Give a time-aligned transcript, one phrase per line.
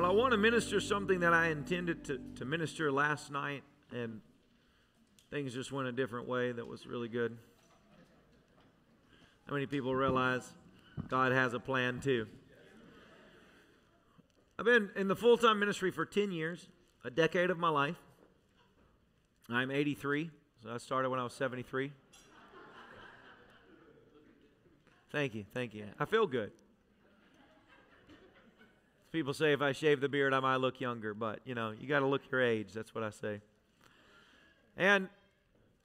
[0.00, 3.62] Well, I want to minister something that I intended to, to minister last night,
[3.92, 4.22] and
[5.30, 7.36] things just went a different way that was really good.
[9.46, 10.54] How many people realize
[11.08, 12.26] God has a plan too?
[14.58, 16.66] I've been in the full time ministry for 10 years,
[17.04, 18.00] a decade of my life.
[19.50, 20.30] I'm 83,
[20.62, 21.92] so I started when I was 73.
[25.12, 25.84] Thank you, thank you.
[25.98, 26.52] I feel good.
[29.12, 31.88] People say if I shave the beard, I might look younger, but you know, you
[31.88, 32.72] got to look your age.
[32.72, 33.40] That's what I say.
[34.76, 35.08] And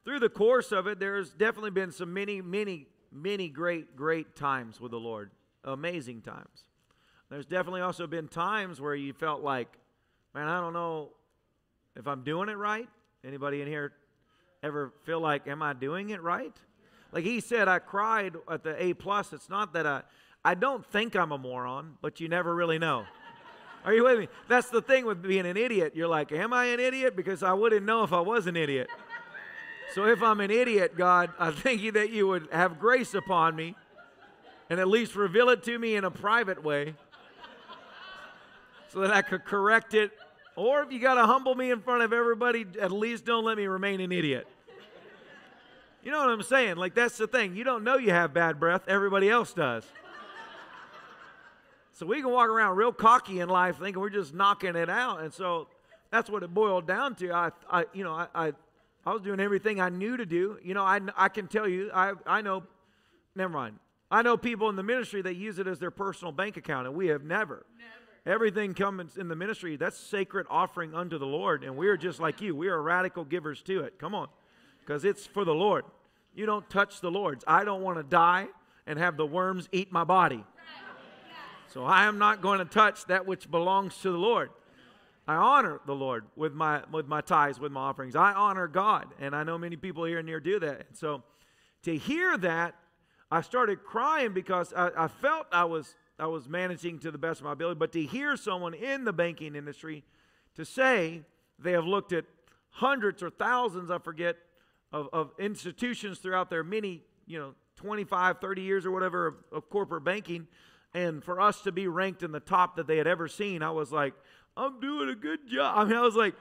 [0.04, 4.80] through the course of it, there's definitely been some many, many, many great, great times
[4.80, 5.32] with the Lord.
[5.64, 6.66] Amazing times.
[7.32, 9.70] There's definitely also been times where you felt like,
[10.36, 11.10] man, I don't know
[11.96, 12.88] if I'm doing it right.
[13.26, 13.94] Anybody in here
[14.62, 16.56] ever feel like, am I doing it right?
[17.12, 19.34] Like he said, I cried at the A plus.
[19.34, 20.04] It's not that I
[20.46, 23.06] I don't think I'm a moron, but you never really know.
[23.84, 24.28] Are you with me?
[24.48, 25.94] That's the thing with being an idiot.
[25.96, 27.16] You're like, am I an idiot?
[27.16, 28.88] Because I wouldn't know if I was an idiot.
[29.96, 33.56] So if I'm an idiot, God, I thank you that you would have grace upon
[33.56, 33.76] me
[34.70, 36.94] and at least reveal it to me in a private way
[38.90, 40.12] so that I could correct it.
[40.56, 43.58] Or if you got to humble me in front of everybody, at least don't let
[43.58, 44.48] me remain an idiot.
[46.04, 46.76] You know what I'm saying?
[46.76, 47.56] Like, that's the thing.
[47.56, 49.86] You don't know you have bad breath, everybody else does.
[51.96, 55.22] So we can walk around real cocky in life thinking we're just knocking it out.
[55.22, 55.70] And so
[56.12, 57.32] that's what it boiled down to.
[57.32, 58.54] I, I you know, I, I,
[59.06, 60.60] I was doing everything I knew to do.
[60.62, 62.64] You know, I, I can tell you, I, I know,
[63.34, 63.80] never mind.
[64.12, 66.98] I know people in the ministry that use it as their personal bank account, and
[66.98, 67.66] we have never.
[67.78, 68.36] never.
[68.36, 71.64] Everything comes in the ministry, that's sacred offering unto the Lord.
[71.64, 72.58] And we are just like you.
[72.58, 74.00] We are radical givers to it.
[74.00, 74.28] Come on.
[74.82, 75.86] Because it's for the Lord.
[76.34, 77.46] You don't touch the Lord's.
[77.48, 78.48] I don't want to die
[78.86, 80.44] and have the worms eat my body.
[81.76, 84.50] So I am not going to touch that which belongs to the Lord.
[85.28, 88.16] I honor the Lord with my with my tithes, with my offerings.
[88.16, 90.86] I honor God, and I know many people here and near do that.
[90.88, 91.24] And so,
[91.84, 92.76] to hear that,
[93.30, 97.42] I started crying because I, I felt I was I was managing to the best
[97.42, 97.78] of my ability.
[97.78, 100.06] But to hear someone in the banking industry
[100.56, 101.24] to say
[101.60, 102.24] they have looked at
[102.70, 104.38] hundreds or thousands, I forget,
[104.94, 109.70] of, of institutions throughout their many, you know, 25, 30 years or whatever of, of
[109.70, 110.48] corporate banking
[110.96, 113.72] and for us to be ranked in the top that they had ever seen, I
[113.72, 114.14] was like,
[114.56, 115.78] I'm doing a good job.
[115.78, 116.36] I mean, I was like,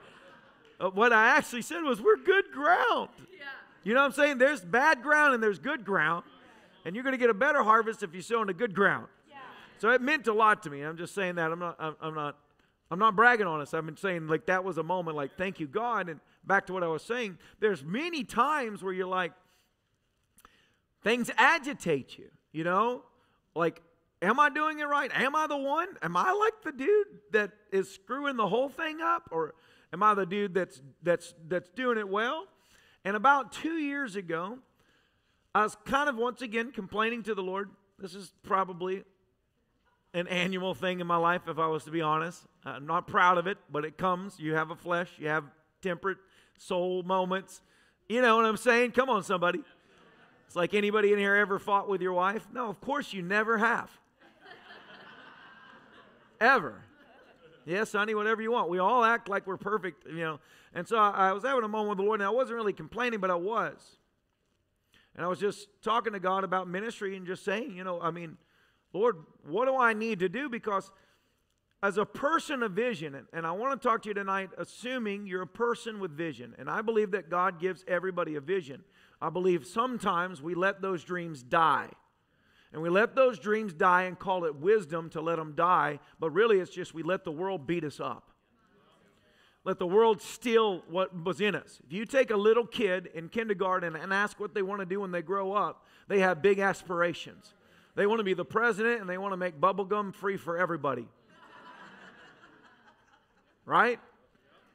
[0.79, 3.09] uh, what I actually said was, we're good ground.
[3.37, 3.43] Yeah.
[3.83, 4.37] You know what I'm saying?
[4.37, 6.23] There's bad ground and there's good ground.
[6.85, 9.07] And you're going to get a better harvest if you sow into good ground.
[9.29, 9.35] Yeah.
[9.79, 10.81] So it meant a lot to me.
[10.83, 11.51] I'm just saying that.
[11.51, 12.37] I'm not, I'm, I'm not,
[12.89, 13.73] I'm not bragging on us.
[13.73, 16.07] I've been saying like that was a moment like, thank you, God.
[16.07, 19.33] And back to what I was saying, there's many times where you're like,
[21.03, 23.03] things agitate you, you know?
[23.53, 23.81] Like
[24.21, 25.11] Am I doing it right?
[25.13, 25.87] Am I the one?
[26.01, 29.29] Am I like the dude that is screwing the whole thing up?
[29.31, 29.53] Or
[29.91, 32.45] am I the dude that's that's that's doing it well?
[33.03, 34.59] And about two years ago,
[35.53, 37.69] I was kind of once again complaining to the Lord.
[37.99, 39.03] This is probably
[40.13, 42.41] an annual thing in my life, if I was to be honest.
[42.65, 44.39] I'm not proud of it, but it comes.
[44.39, 45.43] You have a flesh, you have
[45.81, 46.17] temperate
[46.57, 47.61] soul moments.
[48.07, 48.91] You know what I'm saying?
[48.91, 49.61] Come on, somebody.
[50.47, 52.47] It's like anybody in here ever fought with your wife?
[52.53, 53.89] No, of course you never have.
[56.39, 56.81] Ever.
[57.65, 58.69] Yes, honey, whatever you want.
[58.69, 60.39] We all act like we're perfect, you know.
[60.73, 62.73] And so I, I was having a moment with the Lord, and I wasn't really
[62.73, 63.97] complaining, but I was.
[65.15, 68.11] And I was just talking to God about ministry and just saying, you know, I
[68.11, 68.37] mean,
[68.93, 70.49] Lord, what do I need to do?
[70.49, 70.91] Because
[71.81, 75.43] as a person of vision, and I want to talk to you tonight, assuming you're
[75.43, 78.83] a person with vision, and I believe that God gives everybody a vision.
[79.21, 81.89] I believe sometimes we let those dreams die.
[82.73, 86.31] And we let those dreams die and call it wisdom to let them die, but
[86.31, 88.31] really it's just we let the world beat us up.
[89.63, 91.79] Let the world steal what was in us.
[91.85, 94.99] If you take a little kid in kindergarten and ask what they want to do
[94.99, 97.53] when they grow up, they have big aspirations.
[97.95, 101.07] They want to be the president and they want to make bubblegum free for everybody.
[103.65, 103.99] right?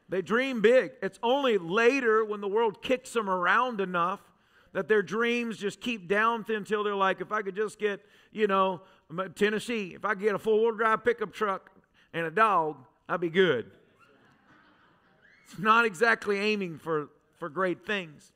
[0.08, 0.93] They dream big.
[1.02, 4.20] It's only later when the world kicks them around enough
[4.72, 8.00] that their dreams just keep down until they're like, if I could just get,
[8.32, 8.82] you know,
[9.34, 11.70] Tennessee, if I could get a four wheel drive pickup truck
[12.12, 12.76] and a dog,
[13.08, 13.70] I'd be good.
[15.44, 17.08] It's not exactly aiming for,
[17.38, 18.32] for great things.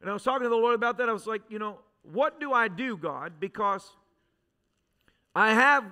[0.00, 1.08] And I was talking to the Lord about that.
[1.08, 1.78] I was like, you know,
[2.12, 3.34] what do I do, God?
[3.40, 3.84] Because
[5.34, 5.84] I have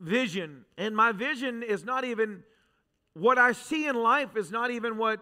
[0.00, 2.42] vision, and my vision is not even
[3.14, 5.20] what I see in life, is not even what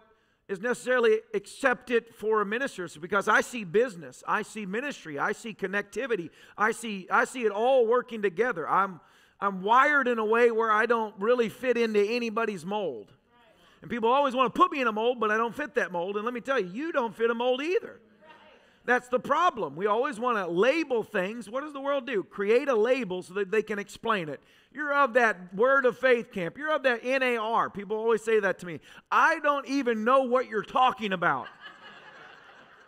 [0.49, 5.53] is necessarily accepted for a minister because I see business, I see ministry, I see
[5.53, 8.69] connectivity, I see I see it all working together.
[8.69, 9.00] I'm
[9.41, 13.12] I'm wired in a way where I don't really fit into anybody's mold.
[13.83, 15.93] And people always want to put me in a mold, but I don't fit that
[15.93, 16.17] mold.
[16.17, 18.00] And let me tell you, you don't fit a mold either.
[18.88, 19.76] That's the problem.
[19.76, 21.50] We always want to label things.
[21.50, 22.25] What does the world do?
[22.25, 24.40] Create a label so that they can explain it.
[24.73, 26.56] You're of that word of faith camp.
[26.56, 27.69] You're of that NAR.
[27.69, 28.81] People always say that to me.
[29.12, 31.49] I don't even know what you're talking about.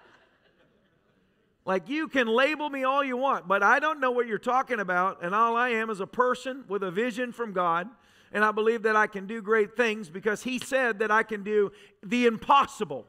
[1.66, 4.80] like you can label me all you want, but I don't know what you're talking
[4.80, 5.22] about.
[5.22, 7.86] And all I am is a person with a vision from God.
[8.32, 11.42] And I believe that I can do great things because He said that I can
[11.42, 13.04] do the impossible.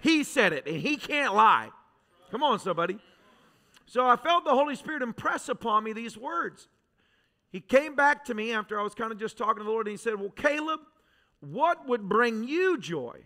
[0.00, 1.68] He said it, and He can't lie.
[2.34, 2.98] Come on, somebody.
[3.86, 6.66] So I felt the Holy Spirit impress upon me these words.
[7.52, 9.86] He came back to me after I was kind of just talking to the Lord,
[9.86, 10.80] and he said, Well, Caleb,
[11.38, 13.20] what would bring you joy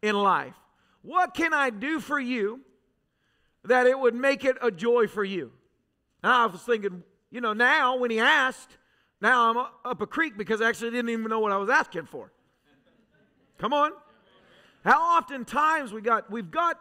[0.00, 0.54] in life?
[1.02, 2.60] What can I do for you
[3.64, 5.50] that it would make it a joy for you?
[6.22, 7.02] And I was thinking,
[7.32, 8.78] you know, now when he asked,
[9.20, 12.06] now I'm up a creek because I actually didn't even know what I was asking
[12.06, 12.30] for.
[13.58, 13.90] Come on.
[14.84, 16.78] How often times we got we've got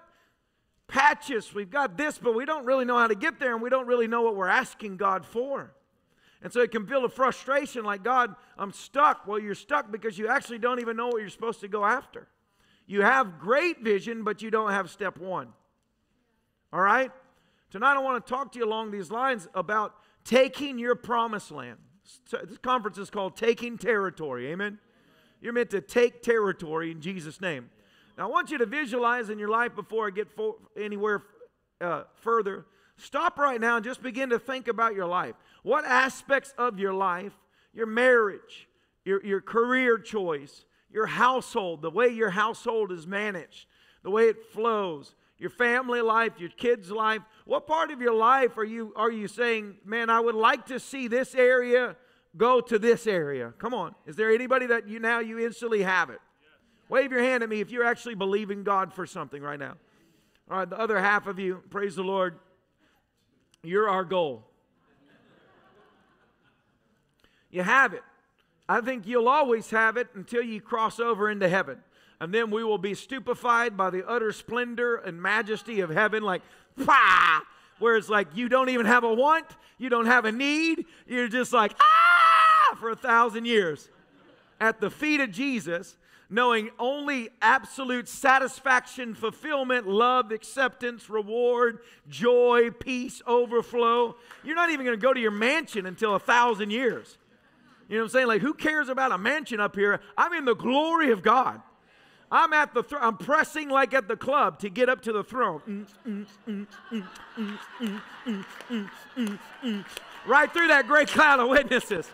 [0.88, 3.70] patches, we've got this, but we don't really know how to get there and we
[3.70, 5.74] don't really know what we're asking God for.
[6.42, 9.26] And so it can feel a frustration like, God, I'm stuck.
[9.26, 12.28] Well, you're stuck because you actually don't even know what you're supposed to go after.
[12.86, 15.54] You have great vision, but you don't have step one.
[16.72, 17.12] All right?
[17.72, 21.78] Tonight I want to talk to you along these lines about taking your promised land.
[22.30, 24.52] This conference is called Taking Territory.
[24.52, 24.78] Amen?
[25.42, 27.70] You're meant to take territory in Jesus' name.
[28.18, 31.24] Now, I want you to visualize in your life before I get for, anywhere
[31.82, 32.66] uh, further.
[32.98, 35.36] Stop right now and just begin to think about your life.
[35.64, 37.34] What aspects of your life,
[37.74, 38.70] your marriage,
[39.04, 43.68] your, your career choice, your household, the way your household is managed,
[44.04, 48.58] the way it flows, your family life, your kids' life, what part of your life
[48.58, 51.98] are you, are you saying, man, I would like to see this area
[52.38, 53.54] go to this area?
[53.58, 53.94] Come on.
[54.06, 56.20] Is there anybody that you now you instantly have it?
[56.90, 59.76] Wave your hand at me if you're actually believing God for something right now.
[60.50, 62.38] All right, the other half of you, praise the Lord,
[63.64, 64.44] you're our goal.
[67.50, 68.04] You have it.
[68.68, 71.78] I think you'll always have it until you cross over into heaven.
[72.20, 76.42] And then we will be stupefied by the utter splendor and majesty of heaven, like,
[76.86, 77.42] pah!
[77.80, 79.46] Where it's like you don't even have a want,
[79.78, 82.76] you don't have a need, you're just like, ah!
[82.78, 83.90] For a thousand years
[84.60, 85.98] at the feet of Jesus
[86.36, 91.80] knowing only absolute satisfaction, fulfillment, love, acceptance, reward,
[92.10, 94.14] joy, peace, overflow.
[94.44, 97.18] You're not even going to go to your mansion until a thousand years.
[97.88, 98.28] You know what I'm saying?
[98.28, 100.02] Like, who cares about a mansion up here?
[100.18, 101.62] I'm in the glory of God.
[102.30, 103.04] I'm at the throne.
[103.04, 105.88] I'm pressing like at the club to get up to the throne.
[110.28, 112.10] right through that great cloud of witnesses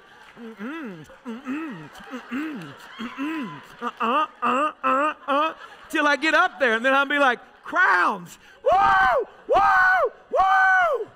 [3.81, 5.53] uh,
[5.89, 11.07] till I get up there, and then I'll be like, crowns, whoa, whoa, whoa.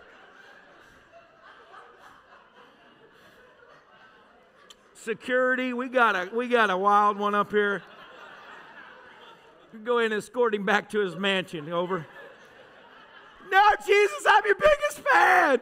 [4.93, 7.83] Security, we got a we got a wild one up here.
[9.83, 11.71] Go in and escort him back to his mansion.
[11.71, 12.05] Over.
[13.51, 15.61] No, Jesus, I'm your biggest fan.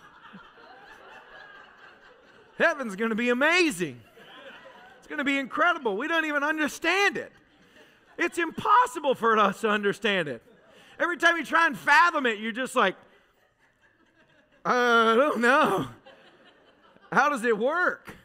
[2.57, 4.00] Heaven's going to be amazing.
[4.98, 5.98] It's going to be incredible.
[5.98, 7.31] We don't even understand it.
[8.17, 10.41] It's impossible for us to understand it.
[11.00, 12.95] Every time you try and fathom it, you're just like,
[14.63, 15.88] I don't know.
[17.12, 18.15] How does it work?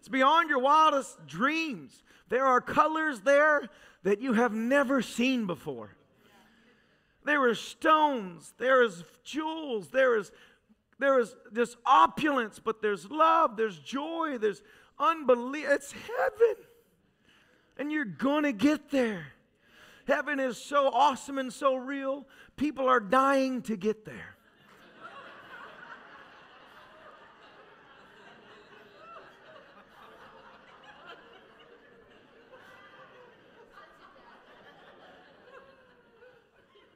[0.00, 2.02] It's beyond your wildest dreams.
[2.28, 3.68] There are colors there
[4.02, 5.90] that you have never seen before.
[7.24, 10.30] There is stones, there is jewels, there is
[10.98, 14.62] there is this opulence, but there's love, there's joy, there's
[14.98, 15.66] unbelief.
[15.68, 16.54] It's heaven.
[17.76, 19.26] And you're going to get there.
[20.06, 22.26] Heaven is so awesome and so real,
[22.56, 24.33] people are dying to get there.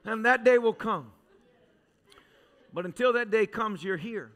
[0.08, 1.12] And that day will come.
[2.72, 4.32] But until that day comes, you're here.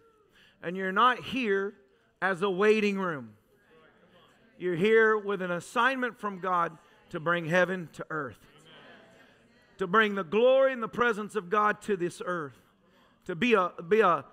[0.63, 1.73] And you're not here
[2.21, 3.31] as a waiting room.
[4.59, 6.77] You're here with an assignment from God
[7.09, 8.39] to bring heaven to earth,
[9.79, 12.61] to bring the glory and the presence of God to this earth,
[13.25, 14.27] to be a, be a,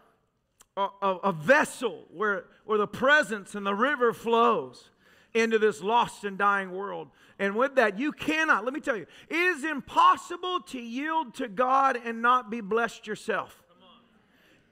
[0.75, 4.89] a, a vessel where, where the presence and the river flows
[5.33, 7.09] into this lost and dying world.
[7.37, 11.47] And with that, you cannot, let me tell you, it is impossible to yield to
[11.47, 13.63] God and not be blessed yourself.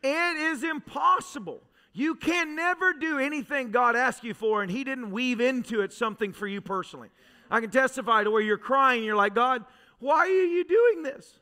[0.04, 1.62] It is impossible.
[1.94, 5.94] You can never do anything God asked you for and He didn't weave into it
[5.94, 7.10] something for you personally.
[7.50, 9.64] I can testify to where you're crying, you're like, God,
[10.00, 11.40] why are you doing this?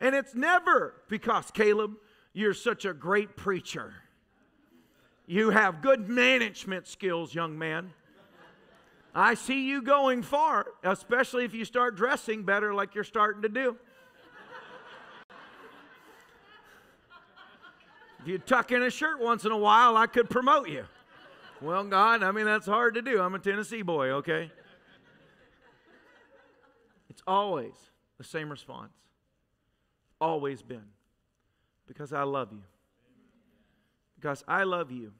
[0.00, 1.94] And it's never because, Caleb,
[2.32, 3.94] you're such a great preacher.
[5.26, 7.92] You have good management skills, young man.
[9.14, 13.48] I see you going far, especially if you start dressing better like you're starting to
[13.48, 13.76] do.
[18.20, 20.84] If you tuck in a shirt once in a while, I could promote you.
[21.60, 23.20] Well, God, I mean, that's hard to do.
[23.20, 24.50] I'm a Tennessee boy, okay?
[27.10, 27.74] It's always
[28.18, 28.92] the same response.
[30.20, 30.84] Always been.
[31.86, 32.62] Because I love you.
[34.18, 35.12] Because I love you.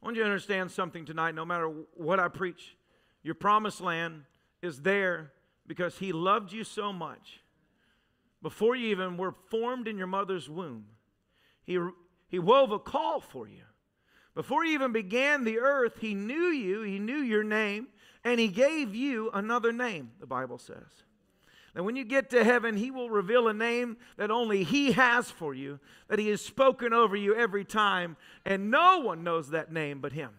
[0.00, 2.75] I want you to understand something tonight, no matter what I preach,
[3.26, 4.22] your promised land
[4.62, 5.32] is there
[5.66, 7.40] because He loved you so much.
[8.40, 10.84] Before you even were formed in your mother's womb,
[11.64, 11.76] he,
[12.28, 13.64] he wove a call for you.
[14.36, 17.88] Before you even began the earth, He knew you, He knew your name,
[18.22, 21.02] and He gave you another name, the Bible says.
[21.74, 25.32] And when you get to heaven, He will reveal a name that only He has
[25.32, 29.72] for you, that He has spoken over you every time, and no one knows that
[29.72, 30.30] name but Him.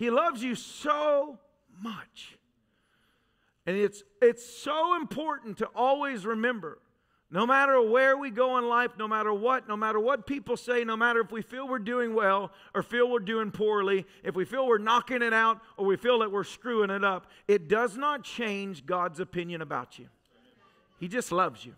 [0.00, 1.38] He loves you so
[1.78, 2.38] much.
[3.66, 6.78] And it's, it's so important to always remember
[7.30, 10.84] no matter where we go in life, no matter what, no matter what people say,
[10.84, 14.46] no matter if we feel we're doing well or feel we're doing poorly, if we
[14.46, 17.98] feel we're knocking it out or we feel that we're screwing it up, it does
[17.98, 20.06] not change God's opinion about you.
[20.98, 21.74] He just loves you.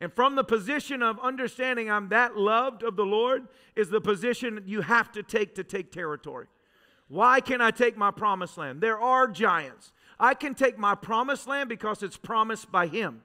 [0.00, 4.62] And from the position of understanding I'm that loved of the Lord is the position
[4.64, 6.46] you have to take to take territory.
[7.08, 8.80] Why can't I take my promised land?
[8.80, 9.92] There are giants.
[10.18, 13.22] I can take my promised land because it's promised by Him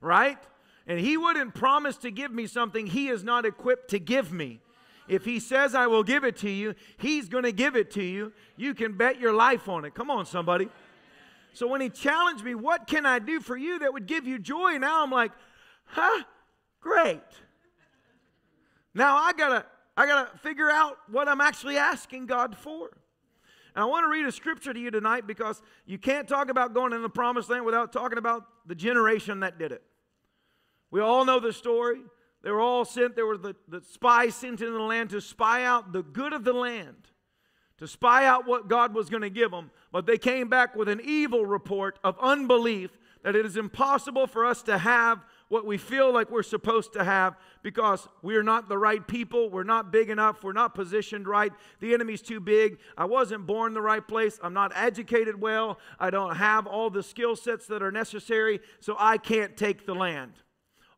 [0.00, 0.38] right?
[0.86, 4.60] And He wouldn't promise to give me something He is not equipped to give me.
[5.06, 8.02] If He says, I will give it to you, He's going to give it to
[8.02, 8.32] you.
[8.56, 9.94] You can bet your life on it.
[9.94, 10.68] Come on, somebody.
[11.52, 14.38] So when He challenged me, What can I do for you that would give you
[14.38, 14.78] joy?
[14.78, 15.32] Now I'm like,
[15.84, 16.24] Huh?
[16.80, 17.20] Great.
[18.94, 19.66] Now I got to.
[19.98, 22.90] I got to figure out what I'm actually asking God for.
[23.74, 26.72] And I want to read a scripture to you tonight because you can't talk about
[26.72, 29.82] going in the promised land without talking about the generation that did it.
[30.92, 31.98] We all know the story.
[32.44, 35.64] They were all sent, there were the, the spies sent into the land to spy
[35.64, 37.08] out the good of the land,
[37.78, 39.72] to spy out what God was going to give them.
[39.90, 44.46] But they came back with an evil report of unbelief that it is impossible for
[44.46, 48.78] us to have what we feel like we're supposed to have because we're not the
[48.78, 49.50] right people.
[49.50, 50.44] We're not big enough.
[50.44, 51.52] We're not positioned right.
[51.80, 52.78] The enemy's too big.
[52.96, 54.38] I wasn't born the right place.
[54.42, 55.78] I'm not educated well.
[55.98, 59.94] I don't have all the skill sets that are necessary, so I can't take the
[59.94, 60.32] land.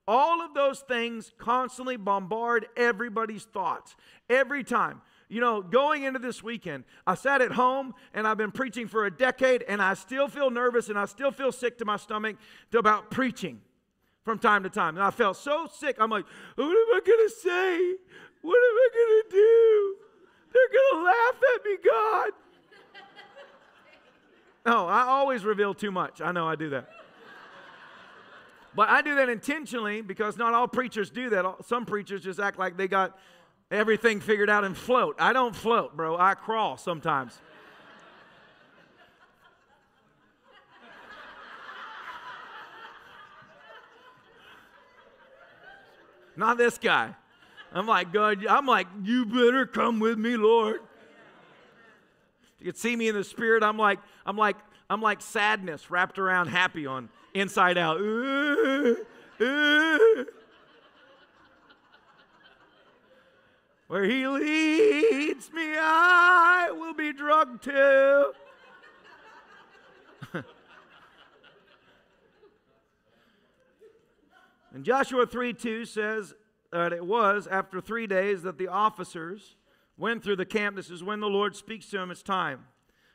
[0.09, 3.95] All of those things constantly bombard everybody's thoughts
[4.29, 5.03] every time.
[5.29, 9.07] You know, going into this weekend, I sat at home and I've been preaching for
[9.07, 12.37] a decade and I still feel nervous and I still feel sick to my stomach
[12.75, 13.61] about preaching
[14.25, 14.97] from time to time.
[14.97, 15.97] And I felt so sick.
[15.99, 16.25] I'm like,
[16.57, 17.95] what am I going to say?
[18.43, 19.97] What am I going to do?
[20.53, 22.31] They're going to laugh at me, God.
[24.67, 26.21] No, oh, I always reveal too much.
[26.21, 26.89] I know I do that.
[28.75, 31.45] But I do that intentionally because not all preachers do that.
[31.67, 33.19] Some preachers just act like they got
[33.71, 35.17] everything figured out and float.
[35.19, 36.17] I don't float, bro.
[36.17, 37.39] I crawl sometimes.
[46.41, 47.15] Not this guy.
[47.71, 50.81] I'm like, God, I'm like, you better come with me, Lord.
[52.59, 53.63] You could see me in the spirit.
[53.63, 54.57] I'm like, I'm like,
[54.89, 58.01] I'm like sadness wrapped around happy on inside out.
[58.01, 58.95] Uh,
[59.39, 60.25] uh.
[63.89, 68.33] Where he leads me, I will be drugged to.
[74.73, 76.35] And Joshua 3 2 says
[76.73, 79.57] that it was after three days that the officers
[79.97, 80.77] went through the camp.
[80.77, 82.65] This is when the Lord speaks to them, it's time.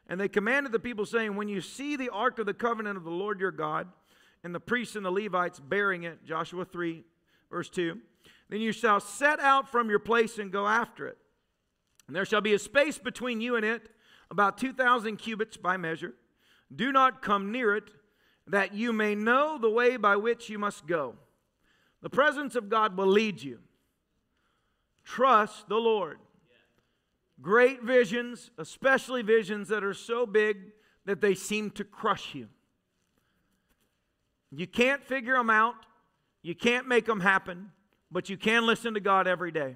[0.07, 3.03] And they commanded the people, saying, When you see the ark of the covenant of
[3.03, 3.87] the Lord your God,
[4.43, 7.03] and the priests and the Levites bearing it, Joshua 3,
[7.49, 7.97] verse 2.
[8.49, 11.17] Then you shall set out from your place and go after it.
[12.05, 13.89] And there shall be a space between you and it,
[14.29, 16.13] about 2,000 cubits by measure.
[16.73, 17.89] Do not come near it,
[18.45, 21.15] that you may know the way by which you must go.
[22.05, 23.57] The presence of God will lead you.
[25.03, 26.19] Trust the Lord.
[27.41, 30.57] great visions, especially visions that are so big
[31.05, 32.47] that they seem to crush you.
[34.51, 35.87] You can't figure them out,
[36.43, 37.71] you can't make them happen,
[38.11, 39.75] but you can listen to God every day.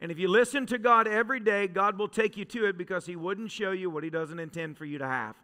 [0.00, 3.04] And if you listen to God every day, God will take you to it because
[3.04, 5.36] He wouldn't show you what He doesn't intend for you to have.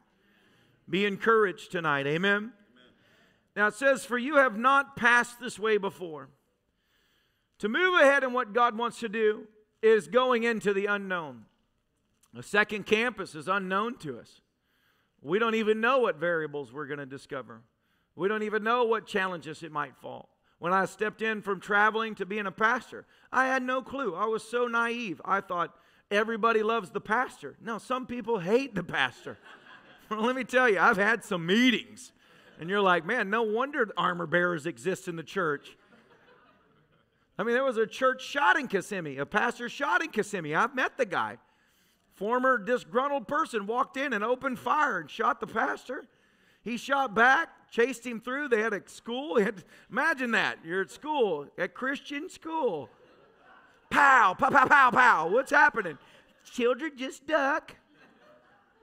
[0.88, 2.06] Be encouraged tonight.
[2.06, 2.54] Amen.
[3.56, 6.28] Now it says, For you have not passed this way before.
[7.60, 9.46] To move ahead in what God wants to do
[9.82, 11.44] is going into the unknown.
[12.32, 14.40] The second campus is unknown to us.
[15.20, 17.62] We don't even know what variables we're going to discover.
[18.16, 20.28] We don't even know what challenges it might fall.
[20.58, 24.14] When I stepped in from traveling to being a pastor, I had no clue.
[24.14, 25.20] I was so naive.
[25.24, 25.74] I thought
[26.10, 27.56] everybody loves the pastor.
[27.62, 29.38] No, some people hate the pastor.
[30.10, 32.12] well, let me tell you, I've had some meetings,
[32.60, 35.76] and you're like, man, no wonder armor bearers exist in the church.
[37.38, 40.54] I mean, there was a church shot in Kissimmee, a pastor shot in Kissimmee.
[40.54, 41.38] I've met the guy.
[42.12, 46.04] Former disgruntled person walked in and opened fire and shot the pastor.
[46.62, 48.48] He shot back, chased him through.
[48.48, 49.40] They had a school.
[49.40, 50.58] Had, imagine that.
[50.62, 52.90] You're at school, at Christian school.
[53.88, 55.28] Pow, pow, pow, pow, pow.
[55.30, 55.96] What's happening?
[56.44, 57.74] Children just duck.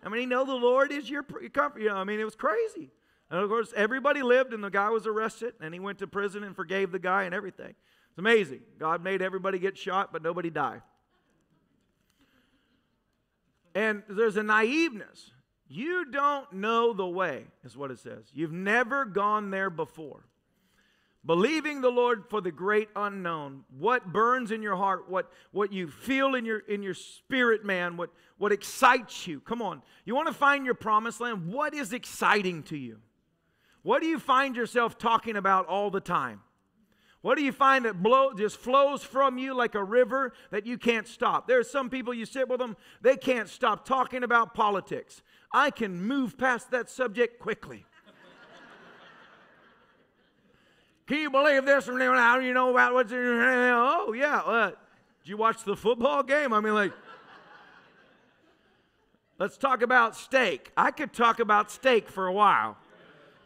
[0.03, 1.79] I mean, you know the Lord is your comfort.
[1.79, 2.89] You know, I mean, it was crazy.
[3.29, 6.43] And of course, everybody lived, and the guy was arrested, and he went to prison
[6.43, 7.73] and forgave the guy and everything.
[8.09, 8.61] It's amazing.
[8.79, 10.81] God made everybody get shot, but nobody die.
[13.75, 15.31] And there's a naiveness.
[15.67, 18.23] You don't know the way, is what it says.
[18.33, 20.23] You've never gone there before.
[21.25, 25.89] Believing the Lord for the great unknown, what burns in your heart, what, what you
[25.89, 29.41] feel in your, in your spirit, man, what, what excites you.
[29.41, 29.81] Come on.
[30.05, 31.47] You want to find your promised land?
[31.47, 32.99] What is exciting to you?
[33.87, 36.41] What do you find yourself talking about all the time?
[37.21, 40.77] What do you find that blow, just flows from you like a river that you
[40.77, 41.47] can't stop?
[41.47, 45.21] There are some people you sit with them, they can't stop talking about politics.
[45.53, 47.85] I can move past that subject quickly.
[51.07, 51.87] can you believe this?
[51.87, 54.39] How do you know about what's Oh, yeah.
[54.39, 54.71] Uh,
[55.23, 56.51] did you watch the football game?
[56.51, 56.91] I mean, like,
[59.39, 60.73] let's talk about steak.
[60.75, 62.75] I could talk about steak for a while.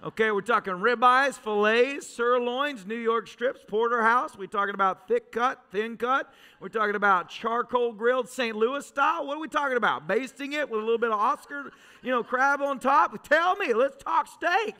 [0.04, 4.36] Okay, we're talking ribeyes, fillets, sirloins, New York strips, porterhouse.
[4.36, 6.34] We're talking about thick cut, thin cut.
[6.60, 8.56] We're talking about charcoal grilled St.
[8.56, 9.28] Louis style.
[9.28, 10.08] What are we talking about?
[10.08, 13.24] Basting it with a little bit of Oscar, you know, crab on top.
[13.28, 14.74] Tell me, let's talk steak.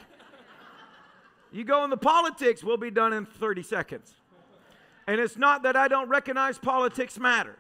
[1.52, 4.16] You go in the politics, we'll be done in 30 seconds.
[5.06, 7.58] And it's not that I don't recognize politics matter.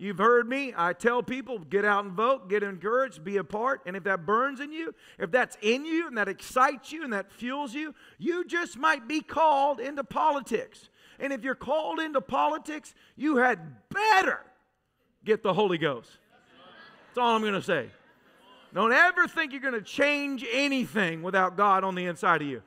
[0.00, 0.72] You've heard me.
[0.74, 3.82] I tell people get out and vote, get encouraged, be a part.
[3.84, 7.12] And if that burns in you, if that's in you and that excites you and
[7.12, 10.88] that fuels you, you just might be called into politics.
[11.18, 13.58] And if you're called into politics, you had
[13.90, 14.40] better
[15.22, 16.08] get the Holy Ghost.
[17.08, 17.90] That's all I'm going to say.
[18.72, 22.62] Don't ever think you're going to change anything without God on the inside of you.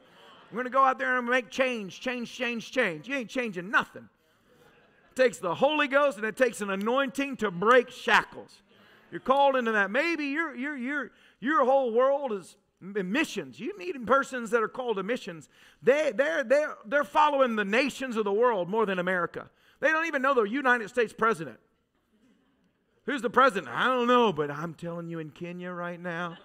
[0.51, 3.07] I'm going to go out there and make change, change, change, change.
[3.07, 4.07] You ain't changing nothing
[5.15, 8.61] takes the Holy Ghost and it takes an anointing to break shackles.
[9.11, 9.91] You're called into that.
[9.91, 13.59] Maybe your, your, your, your whole world is missions.
[13.59, 15.49] You need persons that are called to missions.
[15.81, 19.49] They, they're, they're, they're following the nations of the world more than America.
[19.79, 21.59] They don't even know the United States president.
[23.05, 23.73] Who's the president?
[23.73, 26.37] I don't know, but I'm telling you in Kenya right now.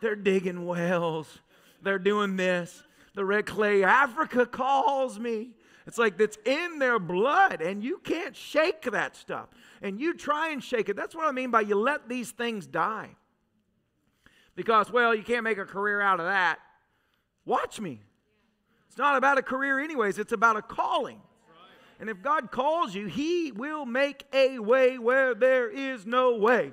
[0.00, 1.38] they're digging wells.
[1.82, 2.82] They're doing this
[3.14, 3.82] the red clay.
[3.84, 5.50] Africa calls me.
[5.86, 9.48] It's like that's in their blood, and you can't shake that stuff.
[9.82, 10.96] And you try and shake it.
[10.96, 13.16] That's what I mean by you let these things die.
[14.54, 16.58] Because, well, you can't make a career out of that.
[17.44, 18.00] Watch me.
[18.88, 21.20] It's not about a career, anyways, it's about a calling.
[21.98, 26.72] And if God calls you, He will make a way where there is no way.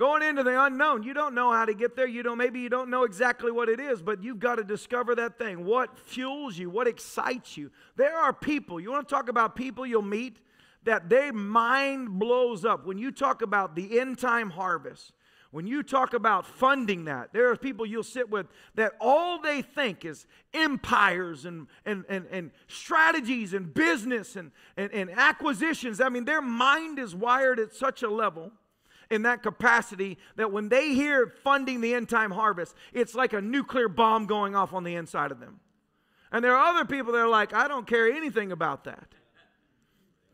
[0.00, 2.06] Going into the unknown, you don't know how to get there.
[2.06, 5.14] You don't maybe you don't know exactly what it is, but you've got to discover
[5.16, 5.66] that thing.
[5.66, 6.70] What fuels you?
[6.70, 7.70] What excites you?
[7.96, 8.80] There are people.
[8.80, 10.38] You want to talk about people you'll meet
[10.84, 15.12] that their mind blows up when you talk about the end time harvest.
[15.50, 19.60] When you talk about funding that, there are people you'll sit with that all they
[19.60, 26.00] think is empires and, and, and, and strategies and business and, and, and acquisitions.
[26.00, 28.52] I mean, their mind is wired at such a level
[29.10, 33.40] in that capacity that when they hear funding the end time harvest, it's like a
[33.40, 35.60] nuclear bomb going off on the inside of them.
[36.32, 39.08] And there are other people that are like, I don't care anything about that.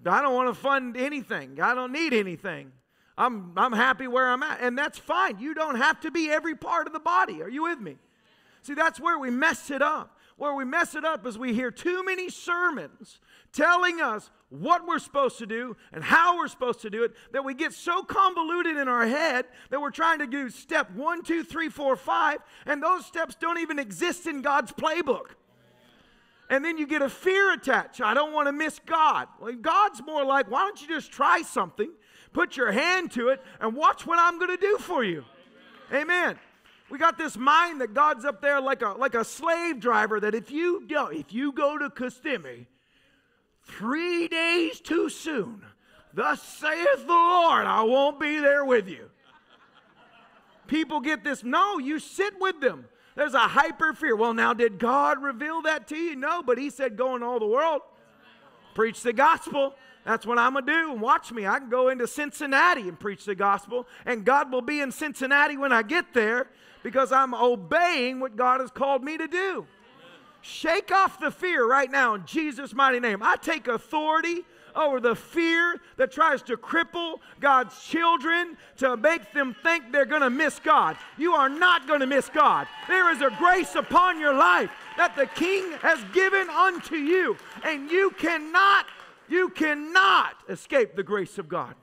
[0.04, 1.60] I don't want to fund anything.
[1.60, 2.70] I don't need anything.
[3.18, 4.60] I'm, I'm happy where I'm at.
[4.60, 5.38] And that's fine.
[5.38, 7.42] You don't have to be every part of the body.
[7.42, 7.96] Are you with me?
[8.62, 10.18] See, that's where we mess it up.
[10.36, 13.20] where we mess it up is we hear too many sermons
[13.52, 17.44] telling us what we're supposed to do and how we're supposed to do it that
[17.44, 21.42] we get so convoluted in our head that we're trying to do step one, two,
[21.42, 25.30] three, four, five, and those steps don't even exist in God's playbook.
[26.48, 28.00] And then you get a fear attached.
[28.00, 29.26] I don't want to miss God.
[29.40, 31.90] Well, God's more like, why don't you just try something,
[32.32, 35.24] put your hand to it, and watch what I'm going to do for you?
[35.92, 36.38] Amen.
[36.88, 40.36] We got this mind that God's up there like a, like a slave driver that
[40.36, 42.68] if you go, if you go to Kissimmee
[43.66, 45.62] three days too soon,
[46.14, 49.10] thus saith the Lord, I won't be there with you.
[50.66, 51.44] People get this.
[51.44, 52.86] No, you sit with them.
[53.14, 54.16] There's a hyper fear.
[54.16, 56.16] Well, now, did God reveal that to you?
[56.16, 57.82] No, but He said, go in all the world,
[58.74, 59.74] preach the gospel.
[60.04, 60.92] That's what I'm going to do.
[60.92, 61.46] And watch me.
[61.46, 65.56] I can go into Cincinnati and preach the gospel, and God will be in Cincinnati
[65.56, 66.48] when I get there
[66.82, 69.66] because I'm obeying what God has called me to do.
[70.40, 73.22] Shake off the fear right now in Jesus' mighty name.
[73.22, 74.44] I take authority
[74.76, 80.22] over the fear that tries to cripple God's children to make them think they're going
[80.22, 80.96] to miss God.
[81.16, 82.68] You are not going to miss God.
[82.86, 87.90] There is a grace upon your life that the King has given unto you, and
[87.90, 88.86] you cannot,
[89.28, 91.74] you cannot escape the grace of God.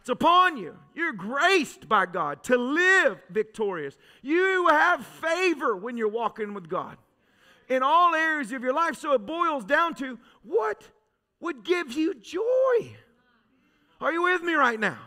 [0.00, 0.76] It's upon you.
[0.94, 3.96] You're graced by God to live victorious.
[4.20, 6.98] You have favor when you're walking with God
[7.74, 8.96] in all areas of your life.
[8.96, 10.82] So it boils down to what
[11.40, 12.96] would give you joy?
[14.00, 14.98] Are you with me right now?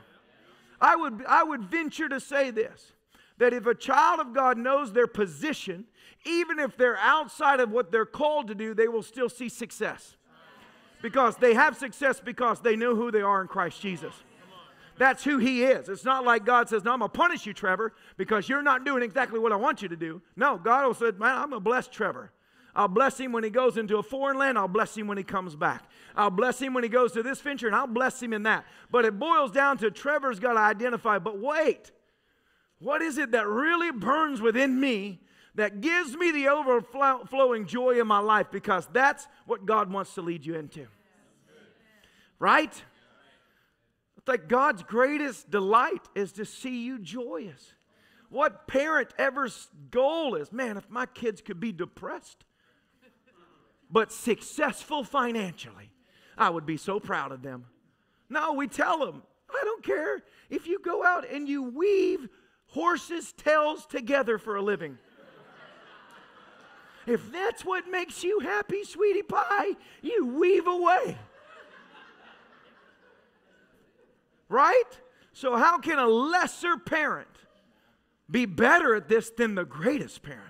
[0.79, 2.91] I would, I would venture to say this
[3.39, 5.85] that if a child of God knows their position,
[6.25, 10.15] even if they're outside of what they're called to do, they will still see success.
[11.03, 14.13] Because they have success because they know who they are in Christ Jesus.
[14.97, 15.89] That's who he is.
[15.89, 18.83] It's not like God says, No, I'm going to punish you, Trevor, because you're not
[18.83, 20.21] doing exactly what I want you to do.
[20.35, 22.31] No, God will say, Man, I'm going to bless Trevor.
[22.77, 24.55] I'll bless him when he goes into a foreign land.
[24.55, 25.83] I'll bless him when he comes back.
[26.15, 28.65] I'll bless him when he goes to this venture, and I'll bless him in that.
[28.91, 31.91] But it boils down to Trevor's got to identify, but wait,
[32.77, 35.21] what is it that really burns within me
[35.55, 38.51] that gives me the overflowing joy in my life?
[38.51, 40.85] Because that's what God wants to lead you into.
[42.37, 42.71] Right?
[44.17, 47.73] It's like God's greatest delight is to see you joyous.
[48.29, 52.43] What parent ever's goal is, man, if my kids could be depressed
[53.89, 55.91] but successful financially,
[56.37, 57.65] I would be so proud of them.
[58.29, 62.27] No, we tell them, I don't care if you go out and you weave
[62.67, 64.97] horses' tails together for a living.
[67.05, 71.17] If that's what makes you happy, sweetie pie, you weave away.
[74.49, 74.99] Right?
[75.31, 77.29] So, how can a lesser parent
[78.29, 80.43] be better at this than the greatest parent?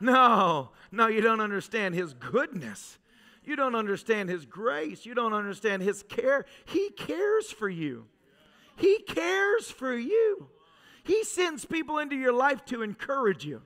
[0.00, 2.98] No, no, you don't understand his goodness.
[3.44, 5.06] You don't understand his grace.
[5.06, 6.44] You don't understand his care.
[6.66, 8.06] He cares for you.
[8.76, 10.48] He cares for you.
[11.04, 13.62] He sends people into your life to encourage you.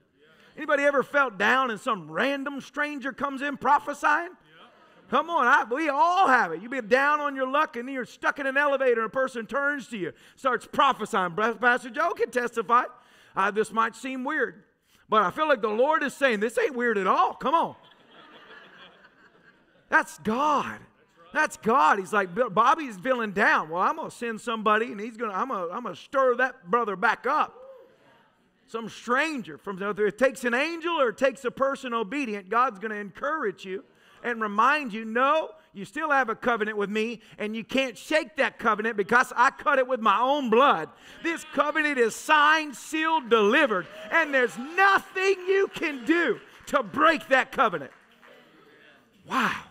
[0.57, 4.31] Anybody ever felt down and some random stranger comes in prophesying?
[5.11, 6.63] Come on, I, we all have it.
[6.63, 9.47] You be down on your luck and you're stuck in an elevator and a person
[9.47, 11.37] turns to you, starts prophesying.
[11.61, 12.85] Pastor Joe can testify.
[13.37, 14.63] Uh, this might seem weird,
[15.09, 17.35] but I feel like the Lord is saying, This ain't weird at all.
[17.35, 17.77] Come on.
[19.89, 20.79] That's God.
[21.33, 21.99] That's God.
[21.99, 23.69] He's like, Bobby's feeling down.
[23.69, 26.97] Well, I'm to send somebody and he's to, I'm to I'm to stir that brother
[26.97, 27.55] back up.
[28.67, 32.79] Some stranger from, whether it takes an angel or it takes a person obedient, God's
[32.91, 33.85] to encourage you
[34.23, 38.37] and remind you no, you still have a covenant with me, and you can't shake
[38.37, 40.89] that covenant because I cut it with my own blood.
[41.23, 47.53] This covenant is signed, sealed, delivered, and there's nothing you can do to break that
[47.53, 47.91] covenant.
[49.29, 49.63] Wow.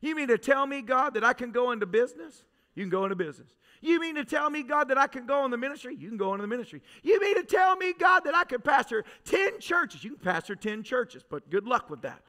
[0.00, 2.44] You mean to tell me, God, that I can go into business?
[2.74, 3.48] You can go into business.
[3.80, 5.96] You mean to tell me, God, that I can go in the ministry?
[5.98, 6.82] You can go into the ministry.
[7.02, 10.04] You mean to tell me, God, that I can pastor 10 churches?
[10.04, 12.22] You can pastor 10 churches, but good luck with that.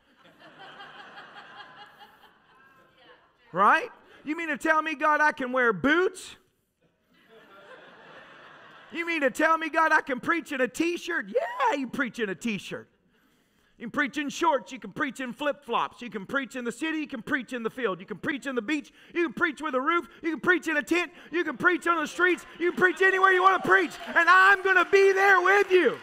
[3.52, 3.90] Right?
[4.24, 6.36] You mean to tell me, God, I can wear boots?
[8.92, 11.28] You mean to tell me, God, I can preach in a t shirt?
[11.28, 12.88] Yeah, you preach in a t shirt.
[13.78, 14.72] You can preach in shorts.
[14.72, 16.02] You can preach in flip flops.
[16.02, 16.98] You can preach in the city.
[16.98, 18.00] You can preach in the field.
[18.00, 18.92] You can preach in the beach.
[19.14, 20.08] You can preach with a roof.
[20.24, 21.12] You can preach in a tent.
[21.32, 22.44] You can preach on the streets.
[22.60, 23.92] You can preach anywhere you want to preach.
[24.08, 25.98] And I'm going to be there with you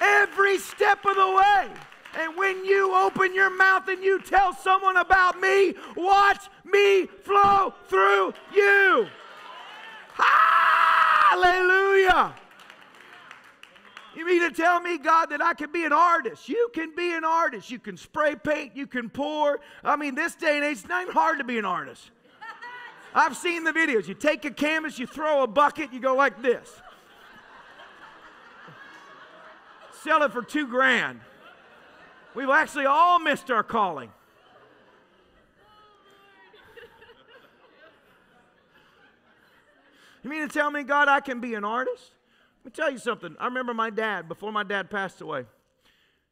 [0.00, 1.68] every step of the way.
[2.18, 7.74] And when you open your mouth and you tell someone about me, watch me flow
[7.88, 9.08] through you.
[11.32, 12.34] Hallelujah.
[14.14, 16.48] You mean to tell me, God, that I can be an artist?
[16.48, 17.68] You can be an artist.
[17.70, 19.58] You can spray paint, you can pour.
[19.82, 22.10] I mean, this day and age, it's not even hard to be an artist.
[23.12, 24.06] I've seen the videos.
[24.06, 26.80] You take a canvas, you throw a bucket, you go like this.
[30.02, 31.20] Sell it for two grand.
[32.34, 34.10] We've actually all missed our calling.
[40.22, 42.12] You mean to tell me, God, I can be an artist?
[42.64, 43.36] Let me tell you something.
[43.38, 45.44] I remember my dad, before my dad passed away.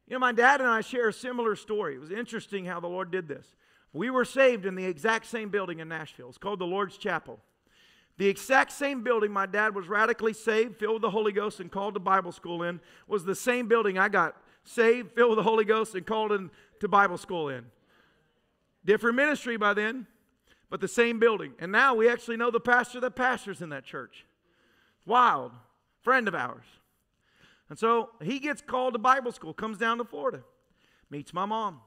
[0.09, 1.95] You know, my dad and I share a similar story.
[1.95, 3.55] It was interesting how the Lord did this.
[3.93, 6.31] We were saved in the exact same building in Nashville.
[6.31, 7.39] It's called the Lord's Chapel.
[8.17, 11.71] The exact same building my dad was radically saved, filled with the Holy Ghost, and
[11.71, 15.43] called to Bible school in was the same building I got saved, filled with the
[15.43, 17.67] Holy Ghost, and called into Bible school in.
[18.85, 20.07] Different ministry by then,
[20.71, 21.53] but the same building.
[21.59, 24.27] And now we actually know the pastor that pastors in that church.
[25.07, 25.53] Wild,
[26.01, 26.65] friend of ours.
[27.69, 30.43] And so he gets called to Bible school, comes down to Florida,
[31.11, 31.81] meets my mom,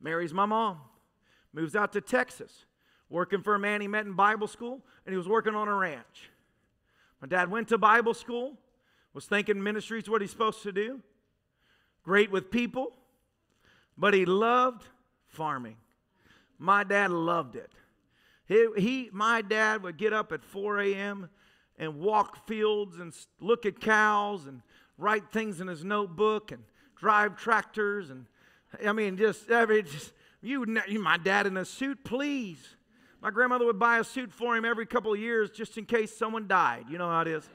[0.00, 0.78] marries my mom,
[1.52, 2.64] moves out to Texas,
[3.10, 5.74] working for a man he met in Bible school, and he was working on a
[5.74, 6.30] ranch.
[7.20, 8.56] My dad went to Bible school,
[9.12, 11.00] was thinking ministry is what he's supposed to do,
[12.08, 12.90] great with people,
[13.98, 14.82] but he loved
[15.26, 15.76] farming.
[16.58, 17.70] My dad loved it.
[18.46, 21.28] He, he, my dad would get up at 4 a.m.
[21.78, 24.62] and walk fields and look at cows and
[24.96, 26.62] write things in his notebook and
[26.96, 28.24] drive tractors and
[28.84, 32.76] I mean just every just, you, you my dad in a suit, please.
[33.20, 36.16] My grandmother would buy a suit for him every couple of years just in case
[36.16, 36.86] someone died.
[36.88, 37.50] You know how it is.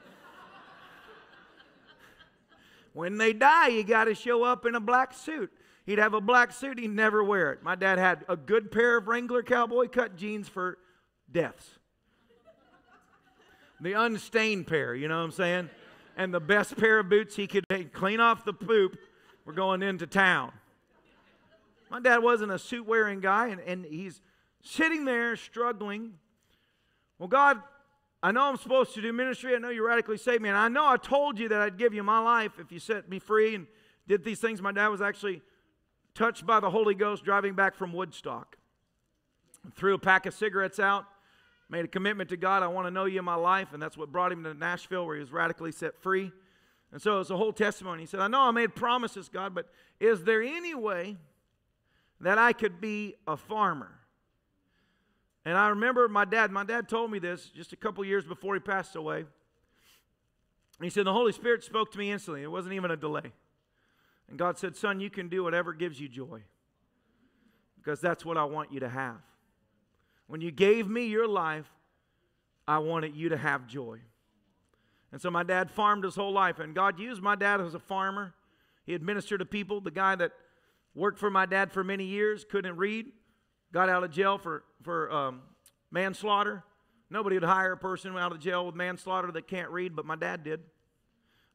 [2.94, 5.52] When they die, you got to show up in a black suit.
[5.84, 7.62] He'd have a black suit, he'd never wear it.
[7.62, 10.78] My dad had a good pair of Wrangler cowboy cut jeans for
[11.30, 11.68] deaths.
[13.80, 15.70] The unstained pair, you know what I'm saying?
[16.16, 18.96] And the best pair of boots he could clean off the poop.
[19.44, 20.52] We're going into town.
[21.90, 24.22] My dad wasn't a suit wearing guy, and, and he's
[24.62, 26.14] sitting there struggling.
[27.18, 27.60] Well, God,
[28.24, 29.54] I know I'm supposed to do ministry.
[29.54, 30.48] I know you radically saved me.
[30.48, 33.06] And I know I told you that I'd give you my life if you set
[33.06, 33.66] me free and
[34.08, 34.62] did these things.
[34.62, 35.42] My dad was actually
[36.14, 38.56] touched by the Holy Ghost driving back from Woodstock.
[39.74, 41.04] Threw a pack of cigarettes out,
[41.68, 42.62] made a commitment to God.
[42.62, 43.74] I want to know you in my life.
[43.74, 46.32] And that's what brought him to Nashville, where he was radically set free.
[46.92, 48.04] And so it's a whole testimony.
[48.04, 49.68] He said, I know I made promises, God, but
[50.00, 51.18] is there any way
[52.20, 54.00] that I could be a farmer?
[55.44, 58.54] And I remember my dad, my dad told me this just a couple years before
[58.54, 59.24] he passed away.
[60.82, 62.42] He said, The Holy Spirit spoke to me instantly.
[62.42, 63.32] It wasn't even a delay.
[64.28, 66.42] And God said, Son, you can do whatever gives you joy
[67.76, 69.20] because that's what I want you to have.
[70.26, 71.70] When you gave me your life,
[72.66, 73.98] I wanted you to have joy.
[75.12, 77.78] And so my dad farmed his whole life, and God used my dad as a
[77.78, 78.34] farmer.
[78.86, 79.80] He administered to people.
[79.80, 80.32] The guy that
[80.94, 83.06] worked for my dad for many years couldn't read,
[83.74, 85.42] got out of jail for, for um,
[85.90, 86.62] manslaughter.
[87.10, 90.14] Nobody would hire a person out of jail with manslaughter that can't read, but my
[90.14, 90.60] dad did.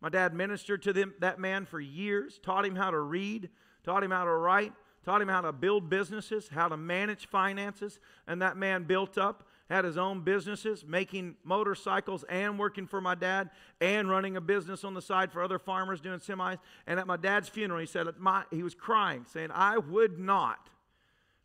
[0.02, 3.50] My dad ministered to them, that man for years, taught him how to read,
[3.86, 4.74] taught him how to write,
[5.06, 9.48] taught him how to build businesses, how to manage finances, and that man built up,
[9.70, 14.84] had his own businesses, making motorcycles and working for my dad and running a business
[14.84, 16.58] on the side for other farmers doing semis.
[16.86, 20.70] And at my dad's funeral, he said, my, he was crying, saying, I would not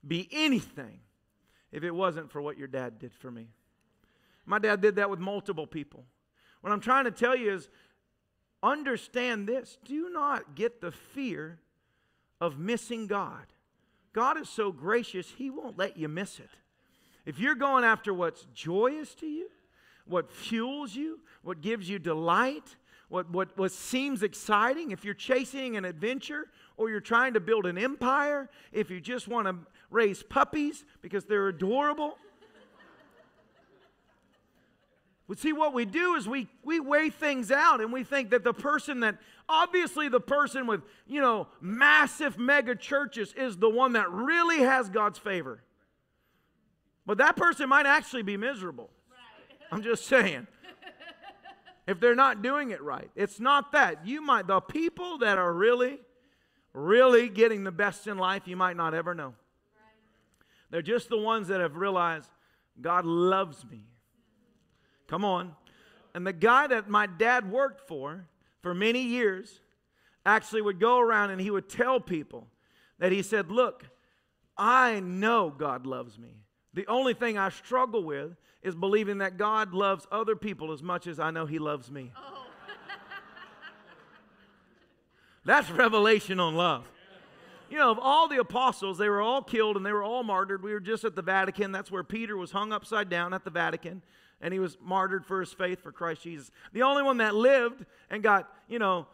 [0.07, 1.01] be anything
[1.73, 3.49] if it wasn't for what your dad did for me.
[4.47, 6.05] My dad did that with multiple people.
[6.61, 7.69] What I'm trying to tell you is
[8.63, 11.59] understand this do not get the fear
[12.41, 13.47] of missing God.
[14.13, 16.51] God is so gracious, He won't let you miss it.
[17.27, 19.49] If you're going after what's joyous to you,
[20.07, 22.77] what fuels you, what gives you delight,
[23.09, 27.67] what, what, what seems exciting, if you're chasing an adventure or you're trying to build
[27.67, 29.57] an empire, if you just want to
[29.91, 32.19] raise puppies because they're adorable,
[35.29, 38.45] but see, what we do is we, we weigh things out and we think that
[38.45, 43.93] the person that, obviously, the person with, you know, massive mega churches is the one
[43.93, 45.63] that really has God's favor.
[47.07, 48.91] But that person might actually be miserable.
[49.11, 49.59] Right.
[49.71, 50.47] I'm just saying.
[51.87, 54.07] if they're not doing it right, it's not that.
[54.07, 56.01] You might, the people that are really,
[56.75, 59.35] really getting the best in life, you might not ever know.
[60.71, 62.29] They're just the ones that have realized
[62.81, 63.87] God loves me.
[65.07, 65.55] Come on.
[66.15, 68.27] And the guy that my dad worked for
[68.61, 69.61] for many years
[70.27, 72.49] actually would go around and he would tell people
[72.99, 73.85] that he said, Look,
[74.57, 76.37] I know God loves me.
[76.73, 81.07] The only thing I struggle with is believing that God loves other people as much
[81.07, 82.13] as I know He loves me.
[82.17, 82.34] Oh.
[85.45, 86.85] That's revelation on love.
[87.71, 90.63] You know, of all the apostles, they were all killed and they were all martyred.
[90.63, 91.73] We were just at the Vatican.
[91.73, 94.03] That's where Peter was hung upside down at the Vatican
[94.41, 96.51] and he was martyred for his faith for Christ Jesus.
[96.73, 99.07] The only one that lived and got, you know,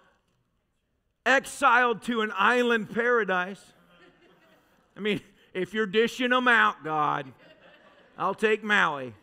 [1.24, 3.60] exiled to an island paradise.
[4.96, 5.20] I mean,
[5.54, 7.32] if you're dishing them out, God,
[8.18, 9.14] I'll take Maui.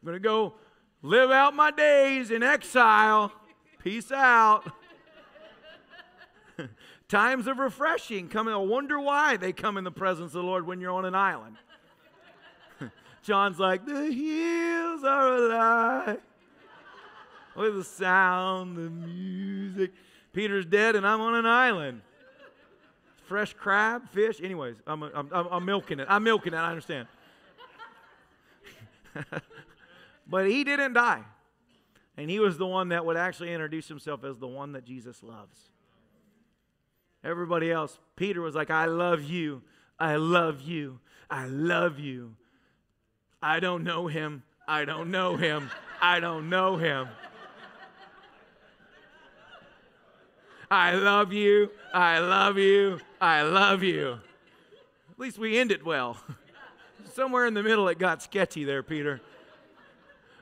[0.00, 0.54] I'm going to go
[1.04, 3.30] live out my days in exile.
[3.78, 4.64] Peace out.
[7.08, 8.48] Times of refreshing come.
[8.48, 11.14] I wonder why they come in the presence of the Lord when you're on an
[11.14, 11.56] island.
[13.22, 16.20] John's like, the hills are alive
[17.54, 19.92] with the sound, the music.
[20.32, 22.00] Peter's dead and I'm on an island.
[23.26, 24.40] Fresh crab, fish.
[24.42, 26.06] Anyways, I'm, I'm, I'm milking it.
[26.10, 26.56] I'm milking it.
[26.56, 27.06] I understand.
[30.26, 31.22] but he didn't die.
[32.16, 35.22] And he was the one that would actually introduce himself as the one that Jesus
[35.22, 35.70] loves.
[37.24, 39.62] Everybody else, Peter was like, I love you.
[39.98, 41.00] I love you.
[41.30, 42.36] I love you.
[43.42, 44.42] I don't know him.
[44.68, 45.70] I don't know him.
[46.00, 47.08] I don't know him.
[50.70, 51.70] I love you.
[51.92, 53.00] I love you.
[53.20, 54.18] I love you.
[55.10, 56.18] At least we end it well.
[57.14, 59.20] Somewhere in the middle, it got sketchy there, Peter.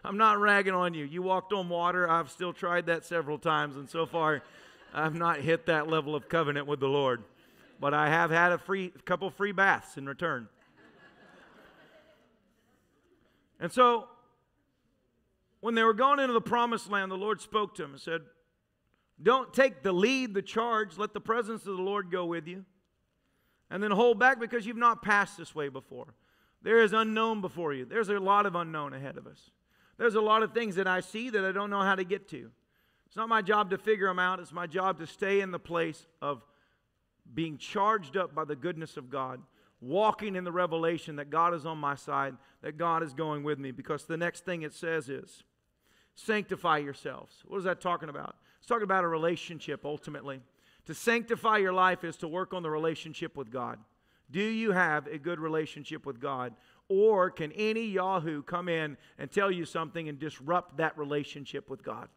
[0.04, 1.04] I'm not ragging on you.
[1.04, 2.08] You walked on water.
[2.08, 4.42] I've still tried that several times, and so far,
[4.92, 7.22] I've not hit that level of covenant with the Lord.
[7.80, 10.48] But I have had a free a couple free baths in return.
[13.60, 14.08] And so,
[15.60, 18.22] when they were going into the promised land, the Lord spoke to him and said,
[19.22, 20.98] Don't take the lead, the charge.
[20.98, 22.64] Let the presence of the Lord go with you.
[23.70, 26.14] And then hold back because you've not passed this way before.
[26.62, 27.84] There is unknown before you.
[27.84, 29.50] There's a lot of unknown ahead of us.
[30.02, 32.26] There's a lot of things that I see that I don't know how to get
[32.30, 32.50] to.
[33.06, 34.40] It's not my job to figure them out.
[34.40, 36.42] It's my job to stay in the place of
[37.32, 39.40] being charged up by the goodness of God,
[39.80, 43.60] walking in the revelation that God is on my side, that God is going with
[43.60, 43.70] me.
[43.70, 45.44] Because the next thing it says is,
[46.16, 47.36] sanctify yourselves.
[47.46, 48.34] What is that talking about?
[48.58, 50.40] It's talking about a relationship ultimately.
[50.86, 53.78] To sanctify your life is to work on the relationship with God.
[54.32, 56.54] Do you have a good relationship with God?
[56.88, 61.82] Or can any Yahoo come in and tell you something and disrupt that relationship with
[61.82, 62.08] God?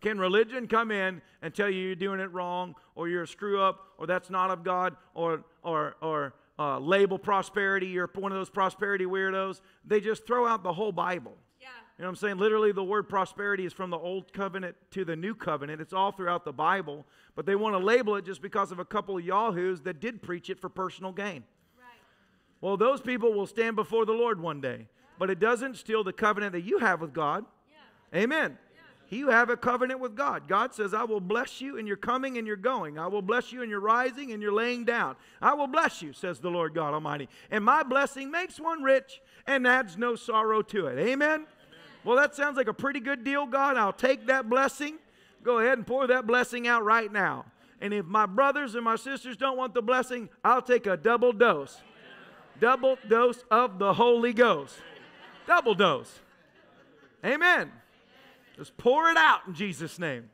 [0.00, 3.60] Can religion come in and tell you you're doing it wrong, or you're a screw
[3.60, 8.38] up, or that's not of God, or, or, or uh, label prosperity, you're one of
[8.38, 9.60] those prosperity weirdos?
[9.84, 11.36] They just throw out the whole Bible.
[11.60, 11.68] Yeah.
[11.98, 12.38] You know what I'm saying?
[12.38, 15.80] Literally, the word prosperity is from the old covenant to the new covenant.
[15.80, 18.84] It's all throughout the Bible, but they want to label it just because of a
[18.84, 21.44] couple of yahoos that did preach it for personal gain.
[22.60, 24.88] Well, those people will stand before the Lord one day.
[25.18, 27.44] But it doesn't steal the covenant that you have with God.
[28.12, 28.20] Yeah.
[28.20, 28.58] Amen.
[29.10, 29.18] Yeah.
[29.18, 30.46] You have a covenant with God.
[30.46, 32.98] God says, I will bless you in your coming and your going.
[32.98, 35.16] I will bless you in your rising and your laying down.
[35.42, 37.28] I will bless you, says the Lord God Almighty.
[37.50, 40.98] And my blessing makes one rich and adds no sorrow to it.
[40.98, 41.30] Amen?
[41.30, 41.46] Amen.
[42.04, 43.76] Well, that sounds like a pretty good deal, God.
[43.76, 44.98] I'll take that blessing.
[45.42, 47.46] Go ahead and pour that blessing out right now.
[47.80, 51.32] And if my brothers and my sisters don't want the blessing, I'll take a double
[51.32, 51.80] dose
[52.60, 54.76] double dose of the Holy Ghost.
[55.46, 56.20] Double dose.
[57.24, 57.72] Amen.
[58.56, 60.30] Just pour it out in Jesus' name.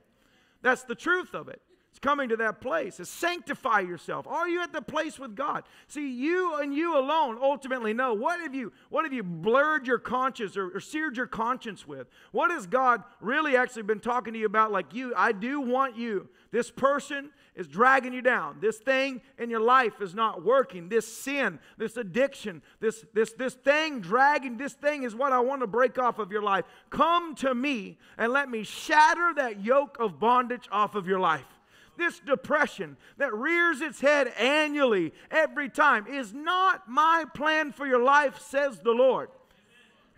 [0.62, 1.60] That's the truth of it.
[1.94, 2.98] It's coming to that place.
[2.98, 4.26] Is sanctify yourself.
[4.26, 5.62] Are you at the place with God?
[5.86, 10.00] See, you and you alone ultimately know what have you what have you blurred your
[10.00, 12.08] conscience or, or seared your conscience with?
[12.32, 14.72] What has God really actually been talking to you about?
[14.72, 16.28] Like you, I do want you.
[16.50, 18.58] This person is dragging you down.
[18.60, 20.88] This thing in your life is not working.
[20.88, 25.60] This sin, this addiction, this, this, this thing dragging, this thing is what I want
[25.60, 26.64] to break off of your life.
[26.90, 31.53] Come to me and let me shatter that yoke of bondage off of your life.
[31.96, 38.02] This depression that rears its head annually every time is not my plan for your
[38.02, 39.28] life, says the Lord.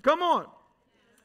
[0.02, 0.46] Come on.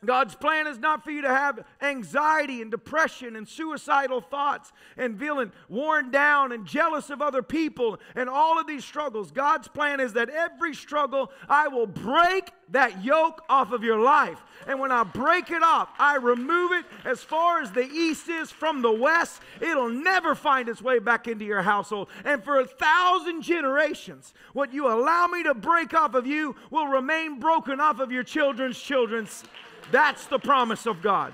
[0.04, 5.20] God's plan is not for you to have anxiety and depression and suicidal thoughts and
[5.20, 9.32] feeling worn down and jealous of other people and all of these struggles.
[9.32, 14.42] God's plan is that every struggle, I will break that yoke off of your life.
[14.66, 18.50] And when I break it off, I remove it as far as the east is
[18.50, 19.40] from the west.
[19.60, 22.10] It'll never find its way back into your household.
[22.26, 26.88] And for a thousand generations, what you allow me to break off of you will
[26.88, 29.44] remain broken off of your children's children's.
[29.92, 31.34] That's the promise of God.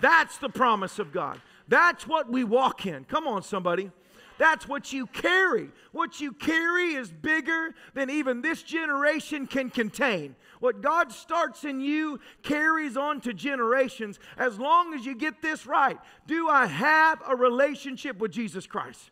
[0.00, 1.40] That's the promise of God.
[1.68, 3.04] That's what we walk in.
[3.04, 3.90] Come on, somebody.
[4.38, 5.70] That's what you carry.
[5.92, 10.34] What you carry is bigger than even this generation can contain.
[10.58, 15.66] What God starts in you carries on to generations as long as you get this
[15.66, 15.98] right.
[16.26, 19.10] Do I have a relationship with Jesus Christ?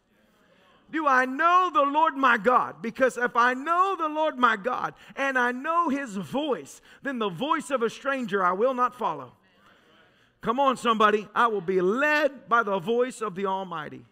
[0.93, 2.83] Do I know the Lord my God?
[2.83, 7.31] Because if I know the Lord my God and I know his voice, then the
[7.31, 9.33] voice of a stranger I will not follow.
[10.43, 11.27] Come on, somebody.
[11.35, 14.05] I will be led by the voice of the Almighty.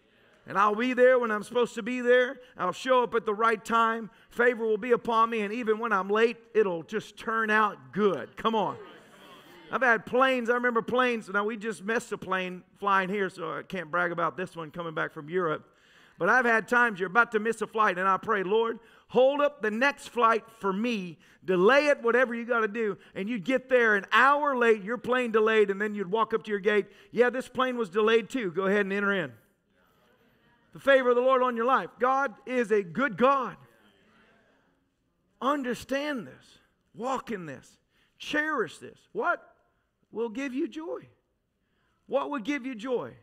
[0.47, 2.39] And I'll be there when I'm supposed to be there.
[2.57, 4.09] I'll show up at the right time.
[4.31, 5.41] Favor will be upon me.
[5.41, 8.35] And even when I'm late, it'll just turn out good.
[8.37, 8.77] Come on.
[9.71, 10.49] I've had planes.
[10.49, 11.29] I remember planes.
[11.29, 14.71] Now, we just missed a plane flying here, so I can't brag about this one
[14.71, 15.70] coming back from Europe.
[16.21, 19.41] But I've had times you're about to miss a flight, and I pray, Lord, hold
[19.41, 22.99] up the next flight for me, delay it, whatever you got to do.
[23.15, 26.43] And you'd get there an hour late, your plane delayed, and then you'd walk up
[26.43, 26.85] to your gate.
[27.09, 28.51] Yeah, this plane was delayed too.
[28.51, 29.31] Go ahead and enter in.
[30.73, 31.89] The favor of the Lord on your life.
[31.97, 33.57] God is a good God.
[35.41, 36.59] Understand this,
[36.93, 37.67] walk in this,
[38.19, 38.99] cherish this.
[39.11, 39.41] What
[40.11, 40.99] will give you joy?
[42.05, 43.15] What would give you joy?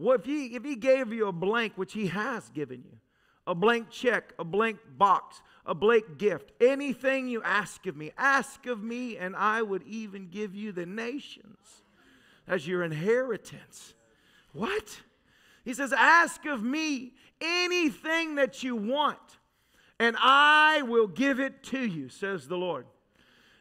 [0.00, 2.98] Well, if he, if he gave you a blank, which he has given you,
[3.46, 8.64] a blank check, a blank box, a blank gift, anything you ask of me, ask
[8.64, 11.82] of me, and I would even give you the nations
[12.48, 13.92] as your inheritance.
[14.54, 15.02] What?
[15.66, 19.18] He says, Ask of me anything that you want,
[19.98, 22.86] and I will give it to you, says the Lord.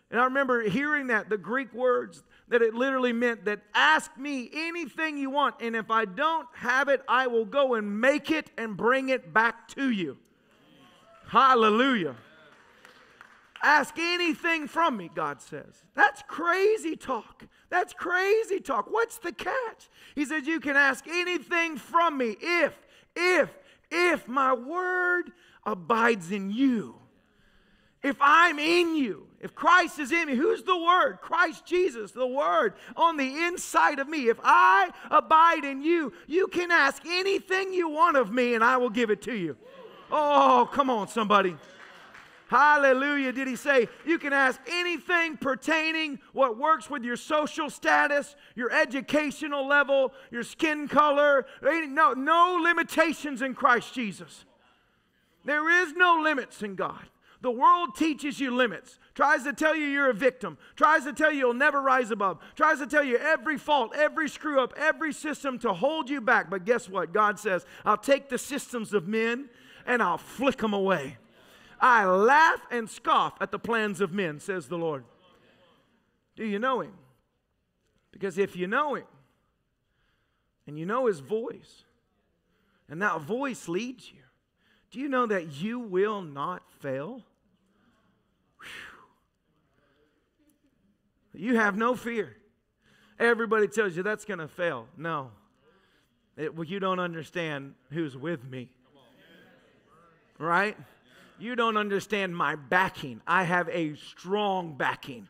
[0.09, 4.49] And I remember hearing that, the Greek words, that it literally meant that ask me
[4.53, 8.49] anything you want, and if I don't have it, I will go and make it
[8.57, 10.17] and bring it back to you.
[11.27, 12.15] Hallelujah.
[13.61, 15.83] Ask anything from me, God says.
[15.93, 17.43] That's crazy talk.
[17.69, 18.87] That's crazy talk.
[18.89, 19.89] What's the catch?
[20.15, 22.73] He says, You can ask anything from me if,
[23.15, 23.49] if,
[23.91, 25.31] if my word
[25.65, 26.95] abides in you.
[28.01, 31.19] If I'm in you, if Christ is in me, who's the Word?
[31.21, 34.29] Christ Jesus, the Word on the inside of me.
[34.29, 38.77] If I abide in you, you can ask anything you want of me and I
[38.77, 39.57] will give it to you.
[40.11, 41.55] Oh, come on, somebody.
[42.47, 43.31] Hallelujah.
[43.31, 48.71] Did he say you can ask anything pertaining what works with your social status, your
[48.71, 51.45] educational level, your skin color?
[51.61, 54.45] No, no limitations in Christ Jesus.
[55.45, 57.05] There is no limits in God.
[57.41, 61.31] The world teaches you limits, tries to tell you you're a victim, tries to tell
[61.31, 65.13] you you'll never rise above, tries to tell you every fault, every screw up, every
[65.13, 66.49] system to hold you back.
[66.49, 67.13] But guess what?
[67.13, 69.49] God says, I'll take the systems of men
[69.85, 71.17] and I'll flick them away.
[71.79, 75.05] I laugh and scoff at the plans of men, says the Lord.
[76.35, 76.93] Do you know him?
[78.11, 79.05] Because if you know him
[80.67, 81.85] and you know his voice,
[82.89, 84.19] and that voice leads you,
[84.91, 87.23] do you know that you will not fail?
[91.33, 92.35] You have no fear.
[93.19, 94.87] Everybody tells you that's going to fail.
[94.97, 95.31] No.
[96.37, 98.69] It, well, you don't understand who's with me.
[100.37, 100.77] Right?
[101.37, 103.21] You don't understand my backing.
[103.27, 105.27] I have a strong backing.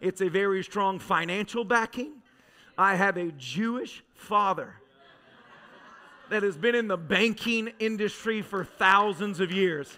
[0.00, 2.12] It's a very strong financial backing.
[2.76, 4.74] I have a Jewish father
[6.30, 9.96] that has been in the banking industry for thousands of years.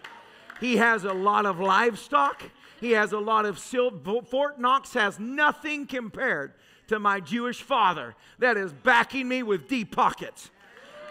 [0.60, 2.42] He has a lot of livestock.
[2.80, 4.22] He has a lot of silver.
[4.22, 6.54] Fort Knox has nothing compared
[6.88, 10.50] to my Jewish father that is backing me with deep pockets.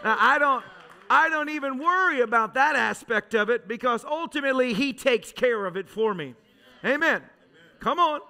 [0.04, 0.64] Now, I don't.
[1.12, 5.76] I don't even worry about that aspect of it because ultimately He takes care of
[5.76, 6.36] it for me.
[6.86, 6.96] Amen.
[6.96, 7.22] Amen.
[7.80, 8.22] Come on.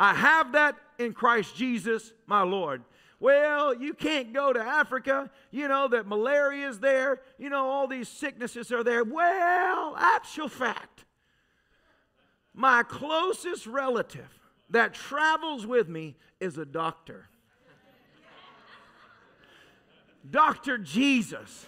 [0.00, 2.82] I have that in Christ Jesus, my Lord.
[3.20, 5.30] Well, you can't go to Africa.
[5.50, 7.20] You know that malaria is there.
[7.36, 9.02] You know all these sicknesses are there.
[9.02, 11.04] Well, actual fact,
[12.58, 14.28] my closest relative
[14.70, 17.28] that travels with me is a doctor.
[20.28, 20.76] Dr.
[20.76, 21.66] Jesus.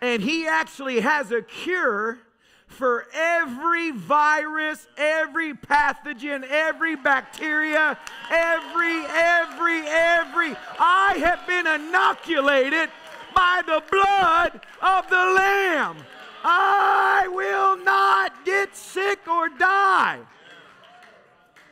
[0.00, 2.20] And he actually has a cure
[2.68, 7.98] for every virus, every pathogen, every bacteria,
[8.30, 10.56] every, every, every.
[10.78, 12.88] I have been inoculated
[13.34, 15.96] by the blood of the Lamb.
[16.44, 20.20] I will not get sick or die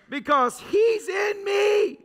[0.08, 1.98] because He's in me.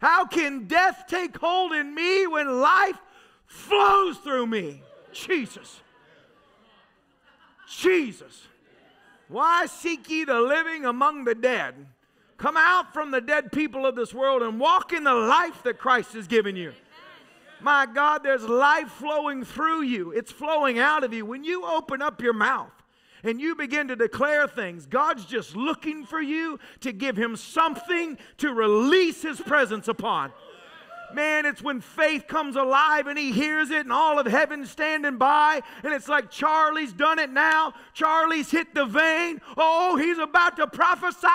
[0.00, 2.98] How can death take hold in me when life
[3.46, 4.82] flows through me?
[5.12, 5.80] Jesus.
[7.68, 8.48] Jesus.
[9.28, 11.86] Why seek ye the living among the dead?
[12.36, 15.78] Come out from the dead people of this world and walk in the life that
[15.78, 16.72] Christ has given you.
[17.60, 21.24] My God, there's life flowing through you, it's flowing out of you.
[21.24, 22.72] When you open up your mouth,
[23.22, 28.18] and you begin to declare things, God's just looking for you to give Him something
[28.38, 30.32] to release His presence upon.
[31.14, 35.18] Man, it's when faith comes alive and he hears it, and all of heaven standing
[35.18, 35.60] by.
[35.82, 37.74] And it's like Charlie's done it now.
[37.92, 39.40] Charlie's hit the vein.
[39.56, 41.26] Oh, he's about to prophesy.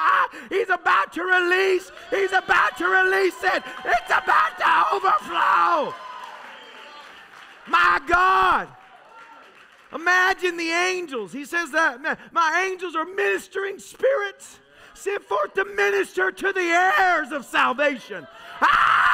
[0.50, 1.92] He's about to release.
[2.10, 3.64] He's about to release it.
[3.86, 5.94] It's about to overflow.
[7.68, 8.68] My God.
[9.94, 11.32] Imagine the angels.
[11.32, 14.60] He says that my angels are ministering spirits
[14.94, 18.28] sent forth to minister to the heirs of salvation.
[18.62, 19.08] Ah!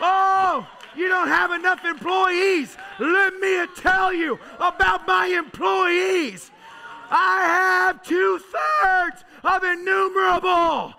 [0.00, 2.76] Oh, you don't have enough employees.
[2.98, 6.50] Let me tell you about my employees.
[7.10, 10.94] I have two thirds of innumerable.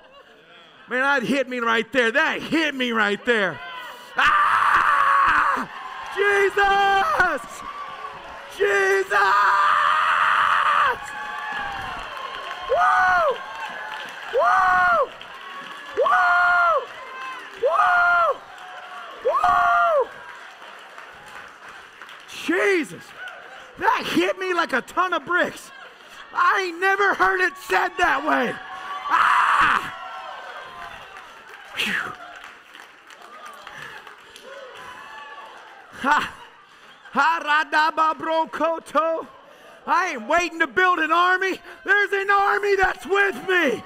[0.88, 2.12] Man, that hit me right there.
[2.12, 3.60] That hit me right there.
[4.18, 4.75] Ah!
[6.16, 7.44] Jesus!
[8.58, 9.12] Jesus!
[12.72, 13.36] Woo!
[14.34, 15.10] Woo!
[15.98, 16.80] Woo!
[17.64, 18.40] Woo!
[19.26, 20.10] Woo!
[22.46, 23.04] Jesus.
[23.78, 25.72] That hit me like a ton of bricks.
[26.34, 28.56] I ain't never heard it said that way.
[29.10, 29.96] Ah!
[36.02, 36.34] Ha!
[37.14, 39.28] Haradababrokoto.
[39.88, 41.60] I ain't waiting to build an army.
[41.84, 43.84] There's an army that's with me.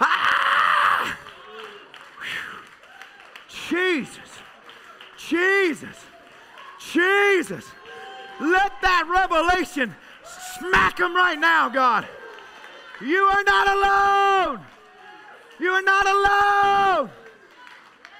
[0.00, 1.16] Ah!
[3.68, 4.40] Jesus,
[5.16, 5.96] Jesus,
[6.92, 7.64] Jesus.
[8.40, 9.94] Let that revelation
[10.58, 12.08] smack them right now, God.
[13.00, 14.66] You are not alone.
[15.60, 17.10] You are not alone.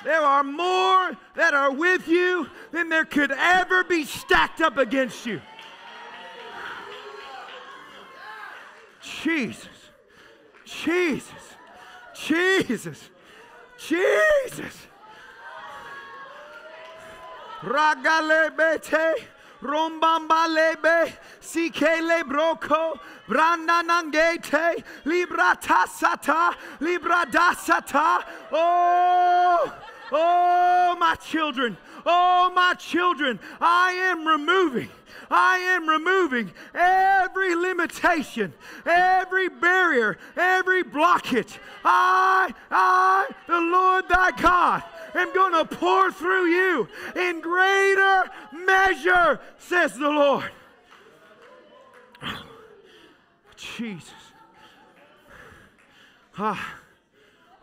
[0.04, 5.26] There are more that are with you than there could ever be stacked up against
[5.26, 5.40] you.
[9.00, 9.66] Jesus,
[10.64, 11.56] Jesus,
[12.14, 13.10] Jesus,
[13.76, 14.86] Jesus.
[17.62, 19.14] Ragalebete.
[19.62, 28.24] Rombambalebe, Sikele Broko, Brandanangete, Libratasata, Libradasata.
[28.52, 29.74] Oh,
[30.12, 34.88] oh, my children, oh, my children, I am removing.
[35.30, 38.54] I am removing every limitation,
[38.86, 41.58] every barrier, every blockage.
[41.84, 44.82] I, I, the Lord thy God,
[45.14, 50.50] am going to pour through you in greater measure, says the Lord.
[53.56, 54.14] Jesus.
[56.38, 56.76] Ah.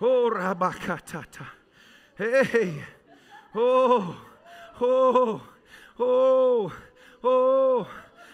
[0.01, 1.47] Oh, Rabakatata.
[2.17, 2.83] Hey.
[3.53, 4.17] Oh.
[4.81, 5.41] Oh.
[5.99, 6.73] Oh.
[7.23, 7.87] Oh.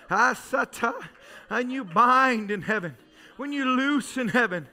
[0.09, 0.93] Asata.
[1.49, 2.97] And you bind in heaven.
[3.37, 4.67] When you loose in heaven.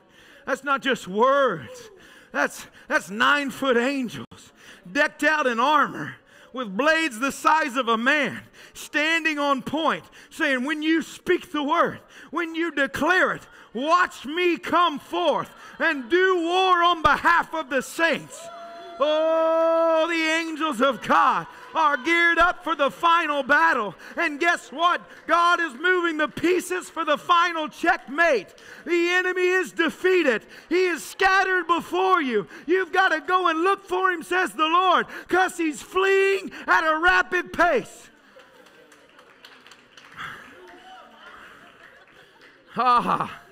[0.46, 1.90] That's not just words.
[2.32, 4.52] That's, that's nine foot angels
[4.92, 6.16] decked out in armor
[6.52, 8.40] with blades the size of a man,
[8.72, 12.00] standing on point, saying, When you speak the word,
[12.30, 17.82] when you declare it, watch me come forth and do war on behalf of the
[17.82, 18.40] saints.
[19.00, 23.94] Oh, the angels of God are geared up for the final battle.
[24.16, 25.00] And guess what?
[25.26, 28.54] God is moving the pieces for the final checkmate.
[28.84, 32.46] The enemy is defeated, he is scattered before you.
[32.66, 36.84] You've got to go and look for him, says the Lord, because he's fleeing at
[36.84, 38.10] a rapid pace.
[42.80, 43.42] Ah,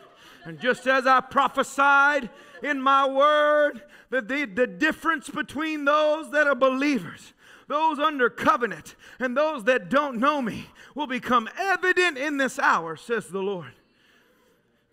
[0.44, 2.30] and just as I prophesied
[2.62, 7.32] in my word, that the, the difference between those that are believers
[7.68, 12.96] those under covenant and those that don't know me will become evident in this hour,
[12.96, 13.72] says the Lord.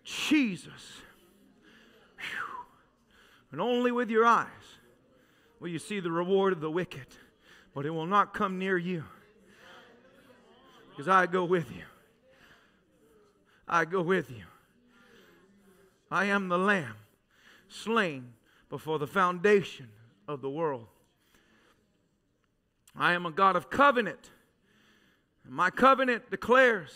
[0.02, 1.00] Jesus.
[2.16, 2.66] Whew.
[3.52, 4.48] And only with your eyes
[5.60, 7.06] will you see the reward of the wicked,
[7.74, 9.04] but it will not come near you.
[10.90, 11.84] Because I go with you.
[13.66, 14.44] I go with you.
[16.10, 16.94] I am the Lamb
[17.74, 18.32] slain
[18.70, 19.88] before the foundation
[20.26, 20.86] of the world.
[22.96, 24.30] I am a God of covenant.
[25.46, 26.90] My covenant declares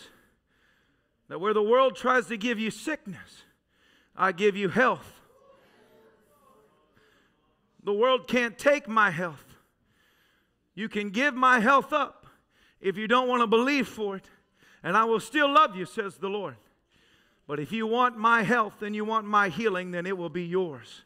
[1.27, 3.43] that where the world tries to give you sickness,
[4.15, 5.21] I give you health.
[7.83, 9.45] The world can't take my health.
[10.75, 12.25] You can give my health up
[12.81, 14.29] if you don't want to believe for it,
[14.81, 16.55] and I will still love you, says the Lord.
[17.49, 20.43] But if you want my health and you want my healing, then it will be
[20.43, 21.01] yours.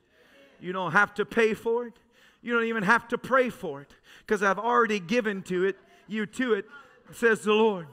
[0.60, 1.94] You don't have to pay for it.
[2.42, 6.26] You don't even have to pray for it because I've already given to it, you
[6.26, 6.66] to it,
[7.14, 7.88] says the Lord.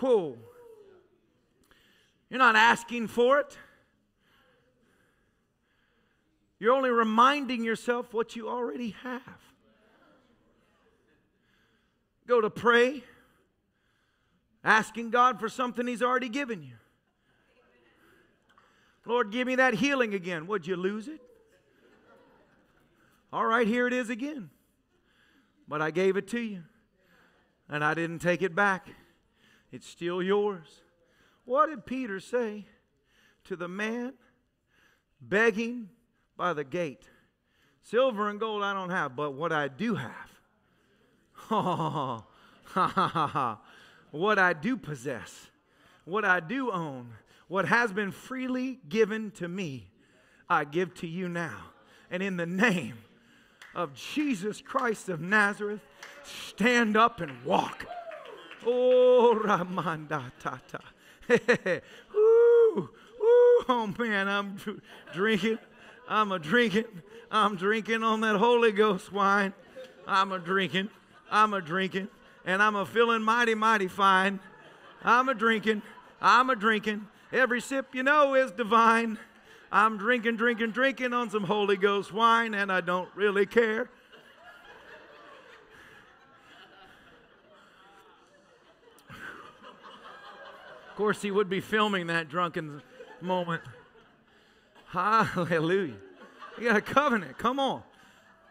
[0.00, 0.36] Whoa.
[2.28, 3.56] You're not asking for it.
[6.58, 9.22] You're only reminding yourself what you already have.
[12.26, 13.02] Go to pray,
[14.62, 16.77] asking God for something He's already given you.
[19.08, 20.46] Lord, give me that healing again.
[20.46, 21.22] Would you lose it?
[23.32, 24.50] All right, here it is again.
[25.66, 26.62] But I gave it to you,
[27.70, 28.86] and I didn't take it back.
[29.72, 30.82] It's still yours.
[31.46, 32.66] What did Peter say
[33.44, 34.12] to the man
[35.22, 35.88] begging
[36.36, 37.08] by the gate?
[37.82, 40.28] Silver and gold I don't have, but what I do have.
[44.10, 45.48] What I do possess,
[46.06, 47.12] what I do own,
[47.48, 49.88] what has been freely given to me,
[50.48, 51.58] I give to you now.
[52.10, 52.98] And in the name
[53.74, 55.80] of Jesus Christ of Nazareth,
[56.22, 57.86] stand up and walk.
[58.66, 60.80] Oh, Ramanda Tata.
[62.14, 62.88] Woo, woo,
[63.68, 64.56] oh man, I'm
[65.12, 65.58] drinking.
[66.08, 66.86] I'm a drinking.
[67.30, 69.52] I'm drinking on that Holy Ghost wine.
[70.06, 70.88] I'm a drinking.
[71.30, 72.08] I'm a drinking.
[72.46, 74.40] And I'm a feeling mighty, mighty fine.
[75.04, 75.82] I'm a drinking.
[76.20, 77.06] I'm a drinking.
[77.32, 79.18] Every sip you know is divine.
[79.70, 83.90] I'm drinking, drinking, drinking on some Holy Ghost wine, and I don't really care.
[89.10, 92.82] Of course, he would be filming that drunken
[93.20, 93.62] moment.
[94.86, 95.94] Hallelujah.
[96.58, 97.38] You got a covenant.
[97.38, 97.82] Come on.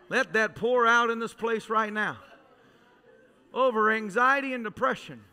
[0.07, 2.17] Let that pour out in this place right now.
[3.53, 5.23] Over anxiety and depression,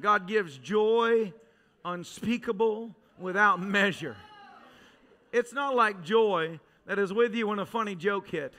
[0.00, 1.32] God gives joy
[1.84, 4.16] unspeakable without measure.
[5.32, 8.52] It's not like joy that is with you when a funny joke hit.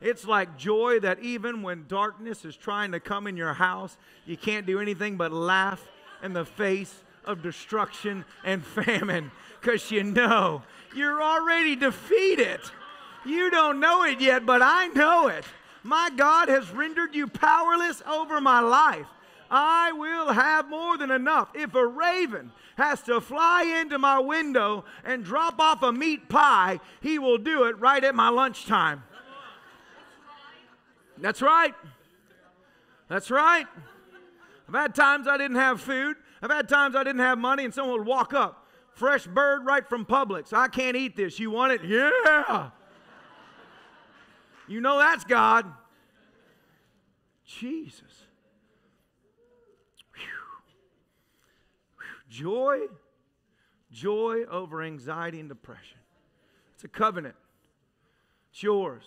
[0.00, 3.96] It's like joy that even when darkness is trying to come in your house,
[4.26, 5.82] you can't do anything but laugh
[6.22, 10.62] in the face of destruction and famine because you know
[10.94, 12.60] you're already defeated.
[13.24, 15.44] You don't know it yet, but I know it.
[15.82, 19.06] My God has rendered you powerless over my life.
[19.50, 21.50] I will have more than enough.
[21.54, 26.80] If a raven has to fly into my window and drop off a meat pie,
[27.00, 29.02] he will do it right at my lunchtime.
[31.18, 31.74] That's right.
[33.08, 33.66] That's right.
[34.68, 36.16] I've had times I didn't have food.
[36.42, 39.88] I've had times I didn't have money, and someone would walk up, fresh bird right
[39.88, 40.52] from Publix.
[40.52, 41.38] I can't eat this.
[41.38, 41.84] You want it?
[41.84, 42.70] Yeah.
[44.66, 45.70] You know that's God.
[47.46, 48.23] Jesus.
[52.34, 52.78] Joy,
[53.92, 55.98] joy over anxiety and depression.
[56.74, 57.36] It's a covenant.
[58.50, 59.04] It's yours.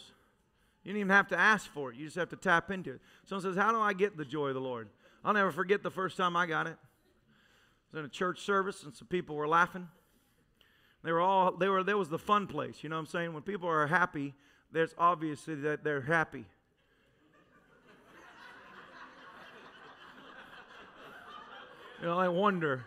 [0.82, 1.97] You don't even have to ask for it.
[1.97, 3.01] You just have to tap into it.
[3.25, 4.88] Someone says, How do I get the joy of the Lord?
[5.25, 6.78] I'll never forget the first time I got it.
[6.80, 9.89] I was in a church service and some people were laughing.
[11.03, 12.82] They were all, they were, there was the fun place.
[12.82, 13.34] You know what I'm saying?
[13.34, 14.36] When people are happy,
[14.71, 16.45] there's obviously that they're happy.
[21.99, 22.86] you know, I wonder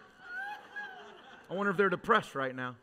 [1.50, 2.76] I wonder if they're depressed right now.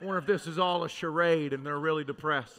[0.00, 2.58] I wonder if this is all a charade and they're really depressed.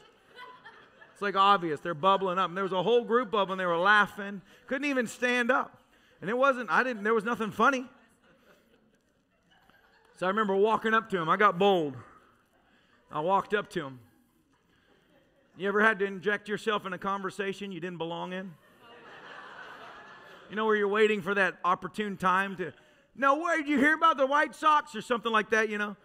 [1.13, 1.79] It's like obvious.
[1.79, 2.49] They're bubbling up.
[2.49, 3.57] And there was a whole group of them.
[3.57, 4.41] They were laughing.
[4.67, 5.81] Couldn't even stand up.
[6.21, 7.85] And it wasn't, I didn't, there was nothing funny.
[10.17, 11.29] So I remember walking up to him.
[11.29, 11.95] I got bold.
[13.11, 13.99] I walked up to him.
[15.57, 18.51] You ever had to inject yourself in a conversation you didn't belong in?
[20.49, 22.71] You know, where you're waiting for that opportune time to
[23.15, 25.95] now, where did you hear about the White Sox or something like that, you know?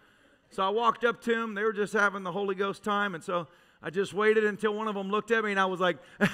[0.49, 1.53] So I walked up to them.
[1.55, 3.15] They were just having the Holy Ghost time.
[3.15, 3.47] And so
[3.81, 6.29] I just waited until one of them looked at me and I was like, and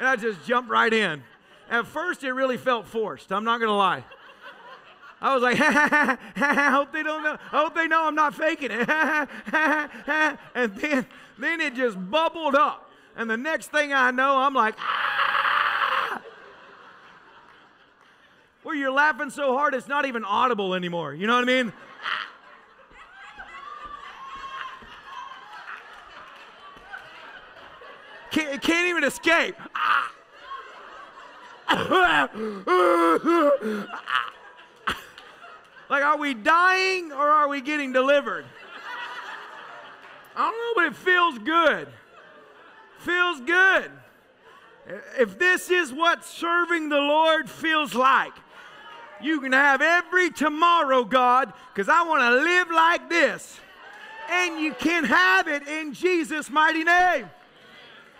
[0.00, 1.22] I just jumped right in.
[1.70, 3.32] At first, it really felt forced.
[3.32, 4.04] I'm not going to lie.
[5.20, 7.38] I was like, I hope they don't know.
[7.52, 8.88] I hope they know I'm not faking it.
[10.54, 11.06] and then,
[11.38, 12.90] then it just bubbled up.
[13.16, 15.33] And the next thing I know, I'm like, ah!
[18.64, 21.14] Where you're laughing so hard it's not even audible anymore.
[21.14, 21.72] You know what I mean?
[28.32, 29.54] Can't, can't even escape.
[35.88, 38.44] like, are we dying or are we getting delivered?
[40.36, 41.86] I don't know, but it feels good.
[42.98, 43.90] Feels good.
[45.18, 48.32] If this is what serving the Lord feels like,
[49.24, 53.58] you can have every tomorrow, God, because I want to live like this.
[54.30, 57.28] And you can have it in Jesus' mighty name.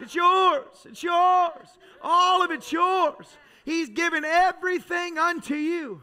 [0.00, 0.66] It's yours.
[0.84, 1.68] It's yours.
[2.02, 3.26] All of it's yours.
[3.64, 6.02] He's given everything unto you,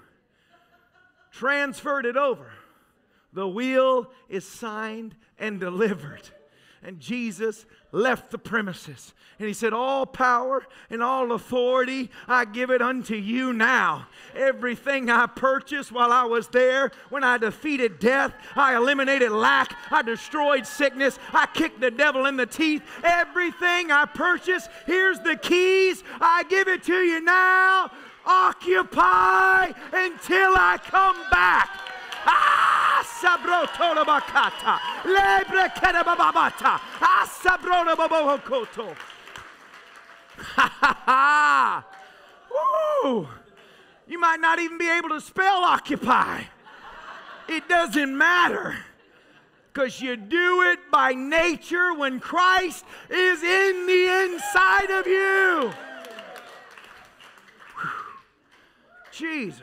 [1.31, 2.51] transferred it over.
[3.33, 6.27] The will is signed and delivered.
[6.83, 9.13] And Jesus left the premises.
[9.39, 14.07] And he said, All power and all authority, I give it unto you now.
[14.35, 20.03] Everything I purchased while I was there, when I defeated death, I eliminated lack, I
[20.03, 22.83] destroyed sickness, I kicked the devil in the teeth.
[23.03, 26.03] Everything I purchased, here's the keys.
[26.19, 27.91] I give it to you now.
[28.25, 31.67] Occupy until I come back.
[32.23, 33.03] Ah,
[34.05, 34.79] bakata.
[35.05, 35.69] Lebre
[37.41, 37.95] kerebabata.
[37.95, 38.95] Sabrono babohokoto.
[40.37, 41.85] Ha ha ha.
[43.03, 43.27] Woo.
[44.07, 46.43] You might not even be able to spell occupy.
[47.47, 48.77] It doesn't matter.
[49.73, 55.71] Because you do it by nature when Christ is in the inside of you.
[59.11, 59.61] Jesus.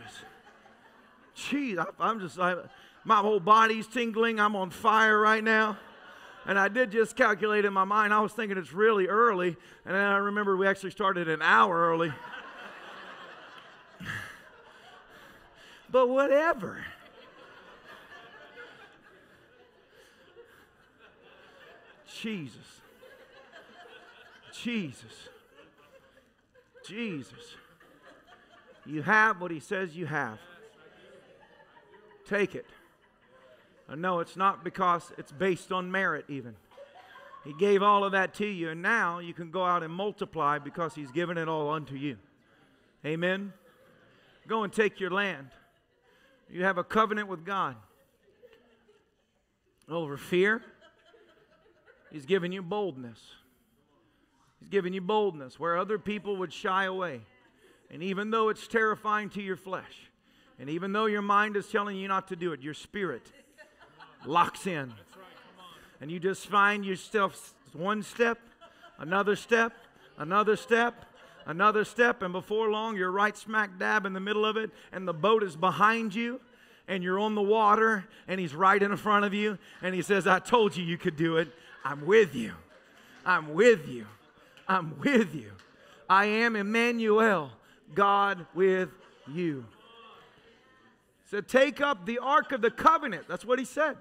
[1.36, 2.56] Jeez, I, am just, I,
[3.04, 4.40] my whole body's tingling.
[4.40, 5.76] I'm on fire right now.
[6.48, 8.14] And I did just calculate in my mind.
[8.14, 9.54] I was thinking it's really early.
[9.84, 12.10] And then I remember we actually started an hour early.
[15.90, 16.82] but whatever.
[22.18, 22.80] Jesus.
[24.54, 25.28] Jesus.
[26.86, 27.56] Jesus.
[28.86, 30.38] You have what he says you have.
[32.26, 32.64] Take it.
[33.88, 36.54] And no, it's not because it's based on merit, even.
[37.44, 40.58] He gave all of that to you, and now you can go out and multiply
[40.58, 42.18] because He's given it all unto you.
[43.06, 43.52] Amen.
[44.46, 45.48] Go and take your land.
[46.50, 47.76] You have a covenant with God
[49.88, 50.62] over fear.
[52.10, 53.20] He's given you boldness.
[54.60, 57.20] He's given you boldness where other people would shy away.
[57.90, 60.10] And even though it's terrifying to your flesh,
[60.58, 63.30] and even though your mind is telling you not to do it, your spirit
[64.24, 64.92] locks in.
[66.00, 68.38] And you just find yourself one step,
[68.98, 69.72] another step,
[70.16, 71.04] another step,
[71.46, 75.08] another step, and before long you're right smack dab in the middle of it, and
[75.08, 76.40] the boat is behind you,
[76.86, 80.26] and you're on the water, and he's right in front of you, and he says,
[80.26, 81.48] I told you you could do it.
[81.84, 82.52] I'm with you.
[83.26, 84.06] I'm with you.
[84.68, 85.52] I'm with you.
[86.08, 87.50] I am Emmanuel,
[87.94, 88.90] God with
[89.26, 89.64] you
[91.28, 93.28] said, Take up the ark of the covenant.
[93.28, 93.96] That's what he said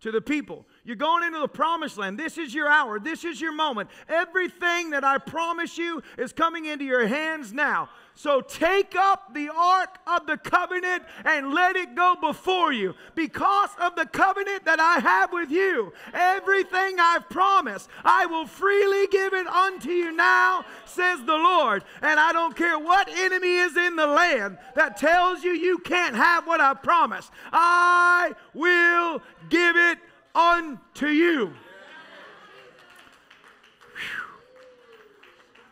[0.00, 0.66] to the people.
[0.88, 2.18] You're going into the promised land.
[2.18, 2.98] This is your hour.
[2.98, 3.90] This is your moment.
[4.08, 7.90] Everything that I promise you is coming into your hands now.
[8.14, 12.94] So take up the ark of the covenant and let it go before you.
[13.14, 19.08] Because of the covenant that I have with you, everything I've promised, I will freely
[19.08, 21.84] give it unto you now, says the Lord.
[22.00, 26.16] And I don't care what enemy is in the land that tells you you can't
[26.16, 27.30] have what I promised.
[27.52, 29.20] I will
[29.50, 29.98] give it
[30.38, 31.52] unto you.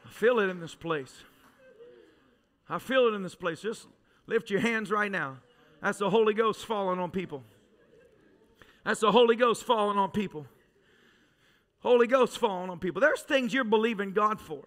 [0.04, 1.14] I feel it in this place.
[2.68, 3.60] I feel it in this place.
[3.60, 3.86] Just
[4.26, 5.38] lift your hands right now.
[5.82, 7.44] That's the Holy Ghost falling on people.
[8.84, 10.46] That's the Holy Ghost falling on people.
[11.80, 13.00] Holy Ghost falling on people.
[13.00, 14.64] There's things you're believing God for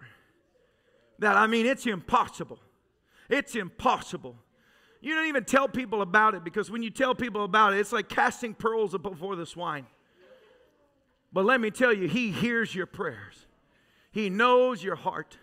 [1.20, 2.58] that, I mean, it's impossible.
[3.28, 4.36] It's impossible.
[5.00, 7.92] You don't even tell people about it because when you tell people about it, it's
[7.92, 9.86] like casting pearls before the swine.
[11.32, 13.46] But let me tell you, He hears your prayers,
[14.12, 15.38] He knows your heart.